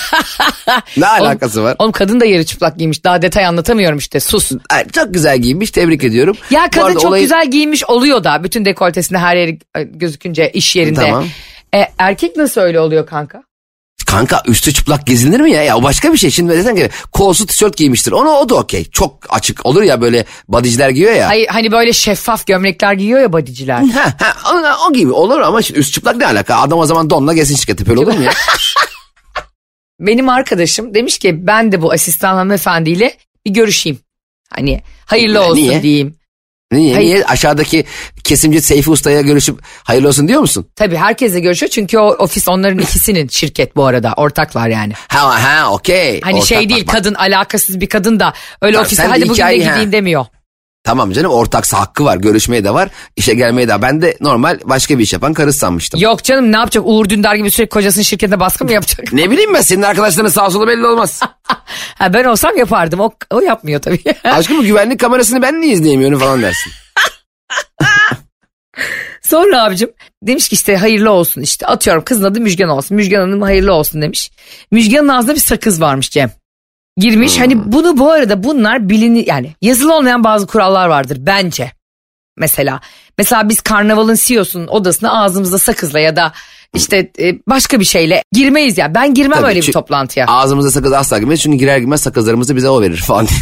ne 0.98 1.08
alakası 1.08 1.64
var? 1.64 1.76
Oğlum 1.80 1.92
kadın 1.92 2.20
da 2.20 2.26
yarı 2.26 2.46
çıplak 2.46 2.78
giymiş. 2.78 3.04
Daha 3.04 3.22
detay 3.22 3.46
anlatamıyorum 3.46 3.98
işte 3.98 4.20
sus. 4.20 4.52
Ay, 4.70 4.88
Çok 4.88 5.14
güzel 5.14 5.38
giyinmiş 5.38 5.72
tebrik 5.72 6.04
ediyorum. 6.04 6.38
Ya 6.50 6.70
kadın 6.70 6.94
çok 6.94 7.06
olayı- 7.06 7.24
güzel 7.24 7.52
giyinmiş 7.52 7.84
oluyor 7.84 8.24
da 8.24 8.44
bütün 8.44 8.66
dekoltesinde 8.66 9.20
her 9.20 9.36
yeri 9.36 9.60
gözükünce 9.86 10.52
iş 10.52 10.76
yerinde. 10.76 11.00
Tamam. 11.00 11.26
Erkek 11.98 12.36
nasıl 12.36 12.62
öyle 12.62 12.80
oluyor 12.80 13.06
kanka? 13.06 13.44
Kanka 14.06 14.44
üstü 14.48 14.74
çıplak 14.74 15.08
gezilir 15.08 15.40
mi 15.40 15.52
ya? 15.52 15.64
Ya 15.64 15.78
o 15.78 15.84
başka 15.84 16.14
bir 16.14 16.18
şey. 16.18 16.32
Şimdi 16.32 16.54
desen 16.54 16.76
ki 16.76 16.90
kolsu 17.12 17.46
tişört 17.48 17.78
giymiştir. 17.78 18.12
Onu 18.12 18.30
o 18.30 18.50
da 18.50 18.56
okey. 18.56 18.90
Çok 18.90 19.26
açık 19.30 19.66
olur 19.66 19.84
ya 19.84 20.02
böyle 20.02 20.26
bodyciler 20.48 20.90
giyiyor 20.90 21.14
ya. 21.14 21.28
Hayır, 21.28 21.48
hani 21.48 21.72
böyle 21.72 21.94
şeffaf 21.94 22.46
gömlekler 22.48 22.94
giyiyor 22.94 23.20
ya 23.20 23.34
bodyciler. 23.34 23.84
Ha, 23.84 24.14
ha, 24.20 24.54
o, 24.54 24.90
o 24.90 24.94
gibi 24.94 25.12
olur 25.12 25.40
ama 25.40 25.62
şimdi 25.62 25.80
üst 25.80 25.94
çıplak 25.94 26.16
ne 26.16 26.26
alaka? 26.26 26.56
Adam 26.56 26.80
o 26.80 26.86
zaman 26.86 27.10
donla 27.10 27.34
gezin 27.34 27.56
şirketi 27.56 27.86
böyle 27.88 28.00
olur 28.00 28.14
mu 28.14 28.24
ya? 28.24 28.32
Benim 30.00 30.30
arkadaşım 30.30 30.94
demiş 30.94 31.20
ki 31.20 31.48
ben 31.48 31.72
de 31.72 31.82
bu 31.82 31.92
asistan 31.92 32.36
hanımefendiyle 32.36 33.18
bir 33.46 33.52
görüşeyim. 33.52 34.00
Hani 34.50 34.82
hayırlı 35.06 35.42
olsun 35.42 35.56
Niye? 35.56 35.82
diyeyim. 35.82 36.16
Niye? 36.72 36.96
Hayır. 36.96 37.08
Niye? 37.08 37.26
Aşağıdaki 37.26 37.86
kesimci 38.24 38.62
Seyfi 38.62 38.90
Usta'ya 38.90 39.22
görüşüp 39.22 39.60
hayırlı 39.84 40.08
olsun 40.08 40.28
diyor 40.28 40.42
musun? 40.42 40.68
Tabii 40.76 40.96
herkesle 40.96 41.40
görüşüyor 41.40 41.70
çünkü 41.70 41.98
o 41.98 42.08
ofis 42.08 42.48
onların 42.48 42.80
ikisinin 42.80 43.28
şirket 43.28 43.76
bu 43.76 43.86
arada 43.86 44.14
ortaklar 44.18 44.68
yani. 44.68 44.94
Ha 45.08 45.44
ha 45.44 45.72
okey. 45.72 46.22
Hani 46.22 46.36
Ortak, 46.36 46.48
şey 46.48 46.70
değil 46.70 46.82
bak, 46.82 46.88
bak. 46.88 46.96
kadın 46.96 47.14
alakasız 47.14 47.82
bir 47.82 47.90
kadın 47.90 48.20
da 48.20 48.34
öyle 48.62 48.86
sen 48.86 49.06
de 49.06 49.10
hadi 49.10 49.30
bugün 49.30 49.42
de 49.42 49.44
ha. 49.44 49.52
gideyim 49.52 49.92
demiyor. 49.92 50.26
Tamam 50.86 51.12
canım 51.12 51.32
ortaksa 51.32 51.80
hakkı 51.80 52.06
var. 52.06 52.18
Görüşmeye 52.18 52.64
de 52.64 52.74
var. 52.74 52.90
işe 53.16 53.34
gelmeye 53.34 53.68
de. 53.68 53.82
Ben 53.82 54.02
de 54.02 54.18
normal 54.22 54.60
başka 54.64 55.00
bir 55.00 55.04
iş 55.04 55.14
yapan 55.14 55.34
karısı 55.34 55.60
sanmıştım. 55.60 56.00
Yok 56.00 56.24
canım 56.24 56.52
ne 56.52 56.58
yapacak 56.58 56.84
Uğur 56.88 57.10
Dündar 57.10 57.36
gibi 57.36 57.52
sürekli 57.52 57.70
kocasının 57.70 58.04
şirketine 58.04 58.40
baskı 58.40 58.66
mı 58.66 58.72
yapacak? 58.72 59.14
Ne 59.14 59.32
bileyim 59.32 59.54
ben 59.54 59.62
senin 59.62 59.82
arkadaşların 59.82 60.30
sağ 60.30 60.50
solu 60.50 60.68
belli 60.68 60.88
olmaz. 60.88 61.20
ha, 61.98 62.14
ben 62.14 62.24
olsam 62.24 62.58
yapardım 62.58 63.00
o, 63.00 63.12
o 63.32 63.42
yapmıyor 63.42 63.82
tabii. 63.82 64.04
Aşkım 64.24 64.58
bu 64.58 64.64
güvenlik 64.64 65.00
kamerasını 65.00 65.42
ben 65.42 65.62
niye 65.62 65.74
izleyemiyorum 65.74 66.20
falan 66.20 66.42
dersin. 66.42 66.72
Sonra 69.22 69.64
abicim 69.64 69.92
demiş 70.24 70.50
ki 70.50 70.56
işte 70.56 70.78
hayırlı 70.78 71.12
olsun 71.12 71.42
işte 71.42 71.68
atıyorum 71.68 72.04
kızın 72.04 72.24
adı 72.24 72.42
Müjgan 72.42 72.70
olsun. 72.70 72.98
Müjgan 72.98 73.22
Hanım 73.22 73.42
hayırlı 73.42 73.74
olsun 73.74 74.02
demiş. 74.02 74.32
Müjgan'ın 74.72 75.08
ağzında 75.08 75.36
bir 75.36 75.40
sakız 75.40 75.82
varmış 75.82 76.12
Cem. 76.12 76.32
Girmiş 76.98 77.40
hani 77.40 77.72
bunu 77.72 77.98
bu 77.98 78.12
arada 78.12 78.44
bunlar 78.44 78.90
bilini 78.90 79.30
yani 79.30 79.54
yazılı 79.62 79.96
olmayan 79.96 80.24
bazı 80.24 80.48
kurallar 80.48 80.88
vardır 80.88 81.18
bence. 81.20 81.72
Mesela 82.38 82.80
mesela 83.18 83.50
biz 83.50 83.62
karnavalın 83.62 84.16
CEO'sunun 84.16 84.68
odasına 84.68 85.24
ağzımızda 85.24 85.58
sakızla 85.58 86.00
ya 86.00 86.16
da 86.16 86.34
işte 86.76 87.12
e, 87.20 87.40
başka 87.48 87.80
bir 87.80 87.86
şeyle 87.86 88.24
girmeyiz 88.32 88.78
ya. 88.78 88.96
Ben 88.96 89.14
girmem 89.14 89.40
Tabii, 89.40 89.48
öyle 89.48 89.62
bir 89.62 89.72
toplantıya. 89.72 90.26
Ağzımıza 90.28 90.72
sakız 90.72 90.94
asla 90.94 91.18
girmez 91.18 91.42
çünkü 91.42 91.58
girer 91.58 91.78
girmez 91.78 92.02
sakızlarımızı 92.02 92.56
bize 92.56 92.70
o 92.70 92.82
verir 92.82 92.98
falan. 92.98 93.28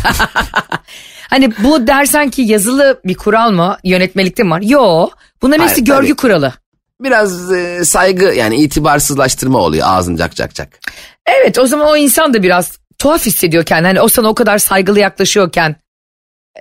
Hani 1.30 1.52
bu 1.64 1.88
dersen 1.88 2.30
ki 2.30 2.42
yazılı 2.42 3.02
bir 3.06 3.16
kural 3.16 3.52
mı 3.52 3.78
yönetmelikte 3.84 4.44
mi 4.44 4.50
var? 4.50 4.62
Yo 4.62 5.10
bunların 5.42 5.60
Hayır, 5.60 5.70
hepsi 5.70 5.84
görgü 5.84 6.08
tabii. 6.08 6.16
kuralı. 6.16 6.54
Biraz 7.02 7.52
e, 7.52 7.86
saygı 7.86 8.26
yani 8.26 8.56
itibarsızlaştırma 8.56 9.60
oluyor 9.60 9.88
ağzın 9.90 10.16
cak 10.16 10.36
cak 10.36 10.56
cak. 10.56 10.80
Evet 11.26 11.60
o 11.60 11.66
zaman 11.66 11.88
o 11.88 11.98
insan 11.98 12.34
da 12.34 12.44
biraz 12.44 12.78
tuhaf 13.04 13.26
hissediyor 13.26 13.64
kendini. 13.64 13.88
Hani 13.88 14.02
o 14.02 14.08
sana 14.08 14.28
o 14.30 14.36
kadar 14.36 14.58
saygılı 14.58 15.00
yaklaşıyorken 15.00 15.76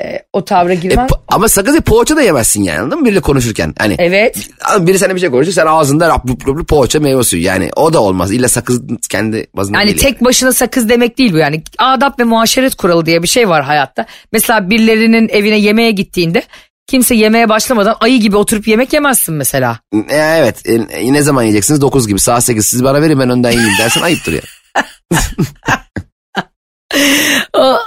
e, 0.03 0.19
o 0.33 0.45
tavra 0.45 0.73
E, 0.73 0.75
girmen. 0.75 1.07
po- 1.07 1.21
ama 1.29 1.49
sakızı 1.49 1.81
poğaça 1.81 2.17
da 2.17 2.23
yemezsin 2.23 2.63
yani 2.63 2.81
anladın 2.81 2.99
mı? 2.99 3.05
Biriyle 3.05 3.21
konuşurken. 3.21 3.75
Hani 3.79 3.95
evet. 3.99 4.49
biri 4.79 4.99
sana 4.99 5.15
bir 5.15 5.21
şey 5.21 5.31
konuşuyor 5.31 5.55
sen 5.55 5.67
ağzında 5.67 6.09
rap, 6.09 6.29
rup, 6.29 6.47
rup, 6.49 6.69
poğaça 6.69 7.01
meyve 7.01 7.23
suyu. 7.23 7.43
Yani 7.43 7.71
o 7.77 7.93
da 7.93 8.01
olmaz. 8.01 8.33
İlla 8.33 8.49
sakız 8.49 8.81
kendi 9.11 9.47
bazında 9.57 9.79
Yani 9.79 9.87
değil 9.87 9.99
tek 9.99 10.25
başına 10.25 10.53
sakız 10.53 10.89
demek 10.89 11.19
değil 11.19 11.33
bu 11.33 11.37
yani. 11.37 11.63
Adap 11.79 12.21
ve 12.21 12.25
muaşeret 12.25 12.75
kuralı 12.75 13.07
diye 13.07 13.23
bir 13.23 13.29
şey 13.29 13.49
var 13.49 13.65
hayatta. 13.65 14.07
Mesela 14.33 14.71
birilerinin 14.71 15.29
evine 15.29 15.59
yemeğe 15.59 15.91
gittiğinde 15.91 16.43
kimse 16.87 17.15
yemeğe 17.15 17.49
başlamadan 17.49 17.97
ayı 18.01 18.21
gibi 18.21 18.37
oturup 18.37 18.69
yemek 18.69 18.93
yemezsin 18.93 19.35
mesela. 19.35 19.79
E, 20.09 20.17
evet. 20.17 20.69
E, 20.69 21.13
ne 21.13 21.23
zaman 21.23 21.43
yiyeceksiniz? 21.43 21.81
9 21.81 22.09
gibi. 22.09 22.21
Saat 22.21 22.45
8. 22.45 22.67
Siz 22.67 22.85
bana 22.85 23.03
verin 23.03 23.21
ben 23.21 23.31
önden 23.31 23.51
yiyeyim 23.51 23.79
dersen 23.79 24.03
ayıptır 24.03 24.33
ya. 24.33 24.41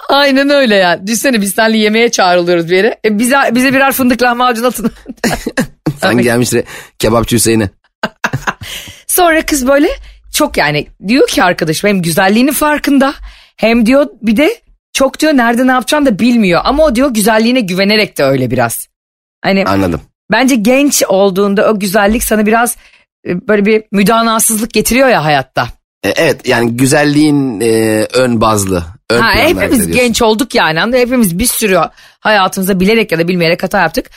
Aynen 0.10 0.50
öyle 0.50 0.75
ya. 0.75 1.07
Düşsene 1.07 1.41
biz 1.41 1.53
seninle 1.53 1.77
yemeğe 1.77 2.12
çağrılıyoruz 2.12 2.69
bir 2.69 2.75
yere. 2.75 3.00
E, 3.05 3.19
bize, 3.19 3.36
bize 3.51 3.74
birer 3.74 3.91
fındık 3.91 4.22
lahmacun 4.22 4.63
atın. 4.63 4.91
Sen 6.01 6.17
gelmiştir 6.17 6.63
kebapçı 7.00 7.36
Hüseyin'e. 7.36 7.69
Sonra 9.08 9.45
kız 9.45 9.67
böyle 9.67 9.89
çok 10.34 10.58
yani 10.58 10.88
diyor 11.08 11.28
ki 11.28 11.43
arkadaşım 11.43 11.89
hem 11.89 12.01
güzelliğinin 12.01 12.51
farkında 12.51 13.13
hem 13.58 13.86
diyor 13.86 14.08
bir 14.21 14.38
de 14.38 14.56
çok 14.93 15.19
diyor 15.19 15.34
nerede 15.34 15.67
ne 15.67 15.71
yapacağını 15.71 16.06
da 16.06 16.19
bilmiyor. 16.19 16.62
Ama 16.63 16.84
o 16.84 16.95
diyor 16.95 17.13
güzelliğine 17.13 17.60
güvenerek 17.60 18.17
de 18.17 18.23
öyle 18.23 18.51
biraz. 18.51 18.88
Hani 19.41 19.65
Anladım. 19.65 20.01
bence 20.32 20.56
genç 20.56 21.04
olduğunda 21.08 21.69
o 21.69 21.80
güzellik 21.80 22.23
sana 22.23 22.45
biraz 22.45 22.78
e, 23.28 23.47
böyle 23.47 23.65
bir 23.65 23.84
müdanasızlık 23.91 24.73
getiriyor 24.73 25.08
ya 25.08 25.25
hayatta. 25.25 25.67
E, 26.04 26.10
evet 26.10 26.47
yani 26.47 26.78
güzelliğin 26.78 27.62
e, 27.62 28.08
ön 28.13 28.41
bazlı. 28.41 28.84
Ön 29.10 29.22
Ha, 29.22 29.32
hepimiz 29.36 29.88
genç 29.88 30.22
olduk 30.22 30.56
yani. 30.56 30.82
Anladın? 30.82 30.98
Hepimiz 30.98 31.39
bir 31.39 31.46
sürü 31.46 31.80
hayatımızda 32.20 32.80
bilerek 32.80 33.12
ya 33.12 33.20
da 33.20 33.28
bilmeyerek 33.28 33.63
hata 33.63 33.80
yaptık. 33.82 34.10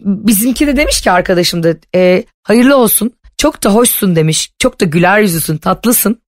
Bizimki 0.00 0.66
de 0.66 0.76
demiş 0.76 1.00
ki 1.00 1.10
arkadaşım 1.10 1.62
da 1.62 1.74
e, 1.94 2.24
hayırlı 2.42 2.76
olsun. 2.76 3.12
Çok 3.38 3.64
da 3.64 3.74
hoşsun 3.74 4.16
demiş. 4.16 4.50
Çok 4.58 4.80
da 4.80 4.84
güler 4.84 5.18
yüzlüsün, 5.18 5.56
tatlısın. 5.56 6.22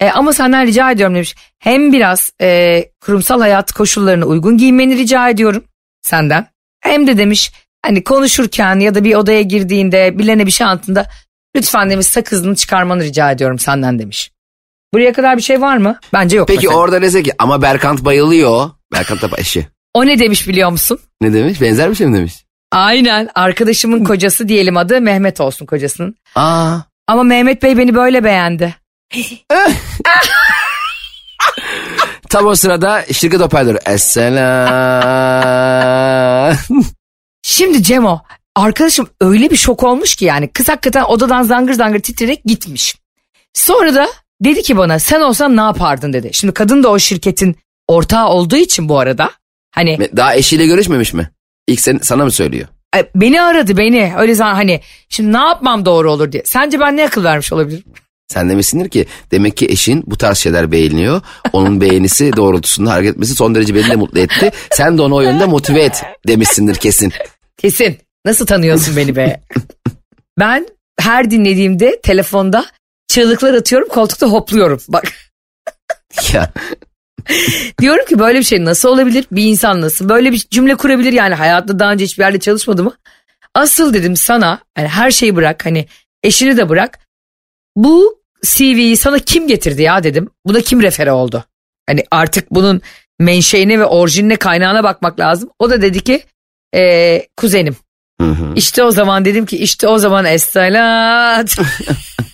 E, 0.00 0.10
ama 0.10 0.32
senden 0.32 0.66
rica 0.66 0.90
ediyorum 0.90 1.14
demiş. 1.14 1.34
Hem 1.58 1.92
biraz 1.92 2.32
e, 2.40 2.84
kurumsal 3.00 3.40
hayat 3.40 3.72
koşullarına 3.72 4.24
uygun 4.24 4.58
giyinmeni 4.58 4.96
rica 4.96 5.28
ediyorum 5.28 5.64
senden. 6.02 6.46
Hem 6.80 7.06
de 7.06 7.18
demiş 7.18 7.52
hani 7.82 8.04
konuşurken 8.04 8.80
ya 8.80 8.94
da 8.94 9.04
bir 9.04 9.14
odaya 9.14 9.42
girdiğinde 9.42 10.18
bilene 10.18 10.46
bir 10.46 10.50
şey 10.50 10.66
anlattığında 10.66 11.06
lütfen 11.56 11.90
demiş 11.90 12.06
sakızını 12.06 12.56
çıkarmanı 12.56 13.02
rica 13.02 13.30
ediyorum 13.30 13.58
senden 13.58 13.98
demiş. 13.98 14.30
Buraya 14.94 15.12
kadar 15.12 15.36
bir 15.36 15.42
şey 15.42 15.60
var 15.60 15.76
mı? 15.76 15.98
Bence 16.12 16.36
yok. 16.36 16.48
Peki 16.48 16.66
mesela. 16.66 16.80
orada 16.82 17.02
dese 17.02 17.22
ki 17.22 17.32
ama 17.38 17.62
Berkant 17.62 18.04
bayılıyor. 18.04 18.70
Berkant 18.92 19.22
da 19.22 19.28
eşi. 19.38 19.66
O 19.94 20.06
ne 20.06 20.18
demiş 20.18 20.48
biliyor 20.48 20.70
musun? 20.70 20.98
Ne 21.20 21.32
demiş? 21.32 21.60
Benzer 21.60 21.90
bir 21.90 21.94
şey 21.94 22.06
mi 22.06 22.16
demiş? 22.18 22.44
Aynen 22.72 23.28
arkadaşımın 23.34 24.04
kocası 24.04 24.48
diyelim 24.48 24.76
adı 24.76 25.00
Mehmet 25.00 25.40
olsun 25.40 25.66
kocasının. 25.66 26.14
Aa. 26.34 26.76
Ama 27.06 27.22
Mehmet 27.22 27.62
Bey 27.62 27.78
beni 27.78 27.94
böyle 27.94 28.24
beğendi. 28.24 28.74
Tam 32.28 32.46
o 32.46 32.54
sırada 32.54 33.04
şirket 33.12 33.40
operatörü. 33.40 33.78
Esselam. 33.86 34.40
Şimdi 37.42 37.82
Cemo 37.82 38.22
arkadaşım 38.56 39.08
öyle 39.20 39.50
bir 39.50 39.56
şok 39.56 39.82
olmuş 39.82 40.14
ki 40.14 40.24
yani 40.24 40.48
kız 40.52 40.68
hakikaten 40.68 41.04
odadan 41.04 41.42
zangır 41.42 41.72
zangır 41.72 42.00
titreyerek 42.00 42.44
gitmiş. 42.44 42.96
Sonra 43.54 43.94
da 43.94 44.08
dedi 44.40 44.62
ki 44.62 44.76
bana 44.76 44.98
sen 44.98 45.20
olsan 45.20 45.56
ne 45.56 45.60
yapardın 45.60 46.12
dedi. 46.12 46.30
Şimdi 46.32 46.54
kadın 46.54 46.82
da 46.82 46.88
o 46.88 46.98
şirketin 46.98 47.56
ortağı 47.88 48.28
olduğu 48.28 48.56
için 48.56 48.88
bu 48.88 48.98
arada 48.98 49.30
hani 49.74 49.98
Daha 50.16 50.34
eşiyle 50.36 50.66
görüşmemiş 50.66 51.12
mi? 51.14 51.30
İlk 51.66 51.80
sen, 51.80 51.98
sana 52.02 52.24
mı 52.24 52.30
söylüyor? 52.30 52.68
e, 52.96 53.06
beni 53.14 53.42
aradı 53.42 53.76
beni 53.76 54.12
öyle 54.18 54.34
zaman 54.34 54.54
hani 54.54 54.80
şimdi 55.08 55.32
ne 55.32 55.38
yapmam 55.38 55.84
doğru 55.84 56.12
olur 56.12 56.32
diye. 56.32 56.42
Sence 56.46 56.80
ben 56.80 56.96
ne 56.96 57.04
akıl 57.04 57.24
vermiş 57.24 57.52
olabilirim? 57.52 57.84
Sen 58.28 58.50
demesindir 58.50 58.88
ki 58.88 59.06
demek 59.30 59.56
ki 59.56 59.66
eşin 59.66 60.02
bu 60.06 60.16
tarz 60.18 60.38
şeyler 60.38 60.72
beğeniyor. 60.72 61.20
Onun 61.52 61.80
beğenisi 61.80 62.32
doğrultusunda 62.36 62.90
hareket 62.90 63.12
etmesi 63.12 63.34
son 63.34 63.54
derece 63.54 63.74
beni 63.74 63.90
de 63.90 63.96
mutlu 63.96 64.18
etti. 64.20 64.50
Sen 64.70 64.98
de 64.98 65.02
onu 65.02 65.14
o 65.14 65.20
yönde 65.20 65.46
motive 65.46 65.82
et 65.82 66.02
demişsindir 66.28 66.74
kesin. 66.74 67.12
Kesin. 67.56 67.98
Nasıl 68.24 68.46
tanıyorsun 68.46 68.96
beni 68.96 69.16
be? 69.16 69.40
ben 70.38 70.66
her 71.00 71.30
dinlediğimde 71.30 72.00
telefonda 72.02 72.66
çığlıklar 73.10 73.54
atıyorum 73.54 73.88
koltukta 73.88 74.26
hopluyorum. 74.26 74.80
Bak 74.88 75.04
Ya 76.32 76.52
diyorum 77.80 78.06
ki 78.06 78.18
böyle 78.18 78.38
bir 78.38 78.44
şey 78.44 78.64
nasıl 78.64 78.88
olabilir? 78.88 79.24
Bir 79.32 79.44
insan 79.44 79.80
nasıl 79.80 80.08
böyle 80.08 80.32
bir 80.32 80.38
cümle 80.50 80.74
kurabilir 80.74 81.12
yani 81.12 81.34
hayatta 81.34 81.78
daha 81.78 81.92
önce 81.92 82.04
hiçbir 82.04 82.24
yerde 82.24 82.40
çalışmadı 82.40 82.84
mı? 82.84 82.92
Asıl 83.54 83.94
dedim 83.94 84.16
sana 84.16 84.58
yani 84.78 84.88
her 84.88 85.10
şeyi 85.10 85.36
bırak 85.36 85.66
hani 85.66 85.86
eşini 86.22 86.56
de 86.56 86.68
bırak. 86.68 86.98
Bu 87.76 88.20
CV'yi 88.42 88.96
sana 88.96 89.18
kim 89.18 89.48
getirdi 89.48 89.82
ya 89.82 90.02
dedim. 90.02 90.30
Buna 90.46 90.60
kim 90.60 90.82
refere 90.82 91.12
oldu? 91.12 91.44
Hani 91.88 92.04
artık 92.10 92.50
bunun 92.50 92.80
menşeine 93.18 93.78
ve 93.78 93.84
orijinine 93.84 94.36
kaynağına 94.36 94.84
bakmak 94.84 95.20
lazım. 95.20 95.50
O 95.58 95.70
da 95.70 95.82
dedi 95.82 96.00
ki 96.04 96.24
"Ee, 96.74 97.26
kuzenim. 97.36 97.76
Hı 98.20 98.26
hı. 98.26 98.52
İşte 98.56 98.82
o 98.84 98.90
zaman 98.90 99.24
dedim 99.24 99.46
ki 99.46 99.56
işte 99.58 99.88
o 99.88 99.98
zaman 99.98 100.24
Estelat. 100.24 101.56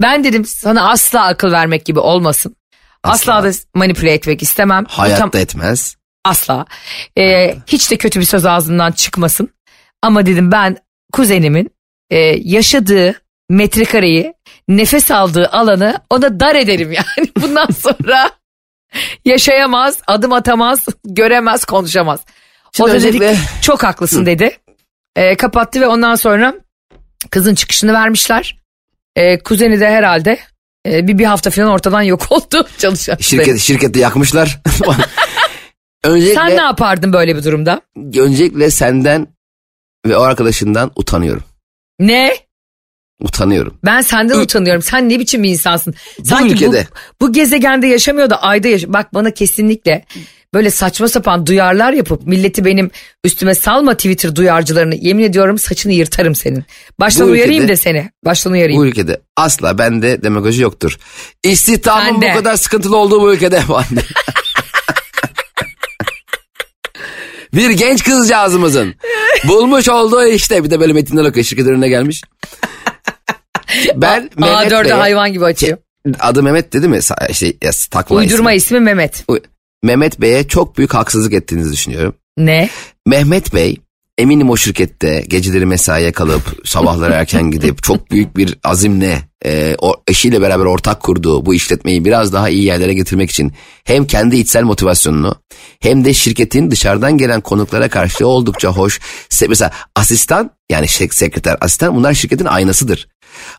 ben 0.00 0.24
dedim 0.24 0.44
sana 0.44 0.90
asla 0.90 1.26
akıl 1.26 1.52
vermek 1.52 1.86
gibi 1.86 1.98
olmasın. 1.98 2.56
Asla, 3.02 3.34
Asla. 3.36 3.48
da 3.50 3.54
manipüle 3.74 4.12
etmek 4.12 4.42
istemem. 4.42 4.84
Hayatta 4.88 5.30
tam- 5.30 5.40
etmez. 5.42 5.96
asla. 6.24 6.66
Ee, 7.18 7.56
hiç 7.66 7.90
de 7.90 7.96
kötü 7.96 8.20
bir 8.20 8.24
söz 8.24 8.46
ağzından 8.46 8.92
çıkmasın. 8.92 9.48
Ama 10.02 10.26
dedim 10.26 10.52
ben 10.52 10.76
kuzenimin 11.12 11.70
e, 12.10 12.18
yaşadığı 12.44 13.20
metrekareyi 13.50 14.34
nefes 14.68 15.10
aldığı 15.10 15.48
alanı 15.48 15.98
ona 16.10 16.40
dar 16.40 16.54
ederim 16.54 16.92
yani. 16.92 17.28
Bundan 17.42 17.66
sonra 17.66 18.30
yaşayamaz, 19.24 19.98
adım 20.06 20.32
atamaz, 20.32 20.84
göremez, 21.04 21.64
konuşamaz. 21.64 22.20
Şimdi 22.72 22.90
o 22.90 22.94
da 22.94 22.98
dedi 22.98 23.06
öncelikle- 23.06 23.32
ki, 23.34 23.40
çok 23.62 23.82
haklısın 23.84 24.26
dedi. 24.26 24.58
Ee, 25.16 25.36
kapattı 25.36 25.80
ve 25.80 25.86
ondan 25.86 26.14
sonra 26.14 26.54
kızın 27.30 27.54
çıkışını 27.54 27.92
vermişler. 27.92 28.63
Ee, 29.16 29.38
kuzeni 29.38 29.80
de 29.80 29.88
herhalde 29.88 30.38
e, 30.88 31.08
bir, 31.08 31.18
bir 31.18 31.24
hafta 31.24 31.50
falan 31.50 31.70
ortadan 31.70 32.02
yok 32.02 32.26
oldu 32.30 32.68
çalışan. 32.78 33.16
Şirket, 33.20 33.58
şirkette 33.58 34.00
yakmışlar. 34.00 34.62
öncelikle, 36.04 36.34
Sen 36.34 36.50
ne 36.50 36.62
yapardın 36.62 37.12
böyle 37.12 37.36
bir 37.36 37.44
durumda? 37.44 37.80
öncelikle 37.96 38.70
senden 38.70 39.26
ve 40.06 40.16
o 40.16 40.20
arkadaşından 40.20 40.90
utanıyorum. 40.96 41.44
Ne? 42.00 42.36
Utanıyorum. 43.20 43.78
Ben 43.84 44.00
senden 44.00 44.38
utanıyorum. 44.38 44.82
Sen 44.82 45.08
ne 45.08 45.18
biçim 45.18 45.42
bir 45.42 45.48
insansın? 45.48 45.94
Bu 46.18 46.46
ülkede. 46.46 46.86
Bu, 47.20 47.26
bu 47.26 47.32
gezegende 47.32 47.86
yaşamıyor 47.86 48.30
da 48.30 48.42
ayda 48.42 48.68
yaşıyor. 48.68 48.92
Bak 48.92 49.14
bana 49.14 49.30
kesinlikle 49.30 50.04
böyle 50.54 50.70
saçma 50.70 51.08
sapan 51.08 51.46
duyarlar 51.46 51.92
yapıp 51.92 52.26
milleti 52.26 52.64
benim 52.64 52.90
üstüme 53.24 53.54
salma 53.54 53.94
Twitter 53.96 54.36
duyarcılarını. 54.36 54.94
Yemin 54.94 55.24
ediyorum 55.24 55.58
saçını 55.58 55.92
yırtarım 55.92 56.34
senin. 56.34 56.64
Baştan 57.00 57.28
Bu 57.28 57.32
uyarayım 57.32 57.62
ülkede- 57.64 57.72
da 57.72 57.76
seni. 57.76 58.10
Baştan 58.24 58.52
uyarayım. 58.52 58.80
Bu 58.82 58.86
ülkede 58.86 59.20
asla 59.36 59.78
bende 59.78 60.22
demagoji 60.22 60.62
yoktur. 60.62 60.98
İstihdamın 61.42 62.16
bu 62.22 62.34
kadar 62.34 62.56
sıkıntılı 62.56 62.96
olduğu 62.96 63.20
bu 63.20 63.34
ülkede 63.34 63.62
bir 67.54 67.70
genç 67.70 68.04
kızcağızımızın 68.04 68.94
bulmuş 69.48 69.88
olduğu 69.88 70.24
işte 70.26 70.64
bir 70.64 70.70
de 70.70 70.80
böyle 70.80 70.92
metinler 70.92 71.24
okuyor 71.24 71.44
şirket 71.46 71.66
önüne 71.66 71.88
gelmiş. 71.88 72.22
Ben 73.96 74.30
Mehmet 74.36 74.72
A4'e 74.72 74.84
Bey'e- 74.84 74.92
hayvan 74.94 75.32
gibi 75.32 75.44
açıyor. 75.44 75.78
adı 76.20 76.42
Mehmet 76.42 76.72
dedi 76.72 76.88
mi? 76.88 76.98
İşte 77.28 77.46
ya, 77.62 77.70
takma 77.90 78.16
Uydurma 78.16 78.52
ismi. 78.52 78.76
ismi 78.76 78.80
Mehmet. 78.80 79.24
Uy- 79.28 79.40
Mehmet 79.84 80.20
Bey'e 80.20 80.48
çok 80.48 80.78
büyük 80.78 80.94
haksızlık 80.94 81.32
ettiğinizi 81.32 81.72
düşünüyorum. 81.72 82.14
Ne? 82.38 82.68
Mehmet 83.06 83.54
Bey 83.54 83.76
eminim 84.18 84.50
o 84.50 84.56
şirkette 84.56 85.24
geceleri 85.28 85.66
mesaiye 85.66 86.12
kalıp 86.12 86.42
sabahları 86.64 87.12
erken 87.12 87.50
gidip 87.50 87.82
çok 87.82 88.10
büyük 88.10 88.36
bir 88.36 88.58
azimle 88.64 89.22
e, 89.46 89.74
o 89.80 89.94
eşiyle 90.08 90.40
beraber 90.40 90.64
ortak 90.64 91.00
kurduğu 91.02 91.46
bu 91.46 91.54
işletmeyi 91.54 92.04
biraz 92.04 92.32
daha 92.32 92.48
iyi 92.48 92.64
yerlere 92.64 92.94
getirmek 92.94 93.30
için 93.30 93.52
hem 93.84 94.06
kendi 94.06 94.36
içsel 94.36 94.62
motivasyonunu 94.62 95.34
hem 95.80 96.04
de 96.04 96.14
şirketin 96.14 96.70
dışarıdan 96.70 97.18
gelen 97.18 97.40
konuklara 97.40 97.88
karşı 97.88 98.26
oldukça 98.26 98.68
hoş. 98.68 99.00
Se- 99.30 99.48
Mesela 99.48 99.70
asistan 99.96 100.50
yani 100.70 100.88
sekreter 100.88 101.56
asistan 101.60 101.96
bunlar 101.96 102.14
şirketin 102.14 102.44
aynasıdır. 102.44 103.08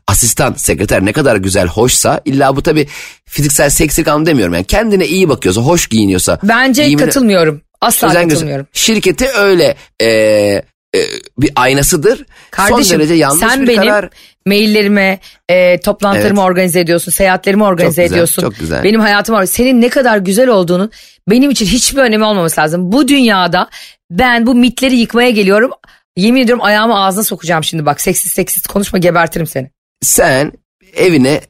Asistan, 0.07 0.53
sekreter 0.53 1.05
ne 1.05 1.13
kadar 1.13 1.35
güzel, 1.35 1.67
hoşsa 1.67 2.21
illa 2.25 2.55
bu 2.55 2.63
tabii 2.63 2.87
fiziksel 3.25 3.69
seksilik 3.69 4.07
anlamda 4.07 4.29
demiyorum. 4.29 4.53
Yani 4.53 4.65
kendine 4.65 5.07
iyi 5.07 5.29
bakıyorsa, 5.29 5.61
hoş 5.61 5.87
giyiniyorsa. 5.87 6.39
Bence 6.43 6.83
giyimine- 6.83 7.05
katılmıyorum. 7.05 7.61
Asla 7.81 8.13
katılmıyorum. 8.13 8.67
Şirketi 8.73 9.27
öyle 9.29 9.75
e, 9.99 10.07
e, 10.07 10.99
bir 11.37 11.51
aynasıdır. 11.55 12.25
Kardeşim 12.51 12.83
Son 12.83 12.99
derece 12.99 13.13
yanlış 13.13 13.39
sen 13.51 13.61
bir 13.63 13.67
benim 13.67 13.81
karar. 13.81 14.09
maillerime, 14.47 15.19
e, 15.49 15.79
toplantılarımı 15.79 16.39
Evet. 16.39 16.49
organize 16.49 16.79
ediyorsun, 16.79 17.11
seyahatlerimi 17.11 17.63
organize 17.63 18.01
güzel, 18.03 18.13
ediyorsun. 18.15 18.41
çok 18.41 18.59
güzel. 18.59 18.83
Benim 18.83 18.99
hayatım 18.99 19.35
var. 19.35 19.45
Senin 19.45 19.81
ne 19.81 19.89
kadar 19.89 20.17
güzel 20.17 20.47
olduğunu 20.49 20.89
benim 21.29 21.49
için 21.51 21.65
hiçbir 21.65 22.01
önemi 22.01 22.23
olmaması 22.25 22.61
lazım. 22.61 22.91
Bu 22.91 23.07
dünyada 23.07 23.69
ben 24.11 24.47
bu 24.47 24.55
mitleri 24.55 24.95
yıkmaya 24.95 25.29
geliyorum. 25.29 25.71
Yemin 26.17 26.41
ediyorum 26.41 26.63
ayağımı 26.63 27.03
ağzına 27.03 27.23
sokacağım 27.23 27.63
şimdi 27.63 27.85
bak. 27.85 28.01
Seksist 28.01 28.35
seksist 28.35 28.67
konuşma 28.67 28.99
gebertirim 28.99 29.47
seni. 29.47 29.71
Sen 30.01 30.51
evine 30.95 31.41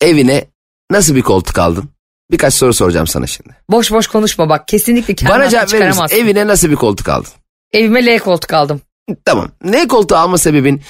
evine 0.00 0.44
nasıl 0.90 1.14
bir 1.14 1.22
koltuk 1.22 1.58
aldın? 1.58 1.90
Birkaç 2.30 2.54
soru 2.54 2.74
soracağım 2.74 3.06
sana 3.06 3.26
şimdi. 3.26 3.56
Boş 3.70 3.90
boş 3.90 4.06
konuşma 4.06 4.48
bak. 4.48 4.68
Kesinlikle 4.68 5.14
kendini 5.14 5.38
Bana 5.38 5.48
cevap 5.48 5.72
verir 5.72 5.88
misin? 5.88 6.06
Evine 6.10 6.46
nasıl 6.46 6.70
bir 6.70 6.76
koltuk 6.76 7.08
aldın? 7.08 7.30
Evime 7.72 8.06
L 8.06 8.18
koltuk 8.18 8.52
aldım. 8.52 8.80
Tamam. 9.24 9.48
Ne 9.64 9.88
koltuğu 9.88 10.16
alma 10.16 10.38
sebebin? 10.38 10.82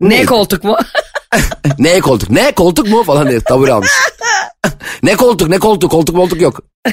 Ne 0.00 0.24
koltuk 0.24 0.64
mu? 0.64 0.78
Ne 1.78 2.00
koltuk? 2.00 2.30
Ne 2.30 2.52
koltuk 2.52 2.88
mu 2.88 3.02
falan 3.02 3.28
diye 3.28 3.40
tabure 3.40 3.72
almış. 3.72 3.90
ne 5.02 5.16
koltuk 5.16 5.48
ne 5.48 5.58
koltuk 5.58 5.90
koltuk 5.90 6.16
koltuk 6.16 6.40
yok. 6.40 6.60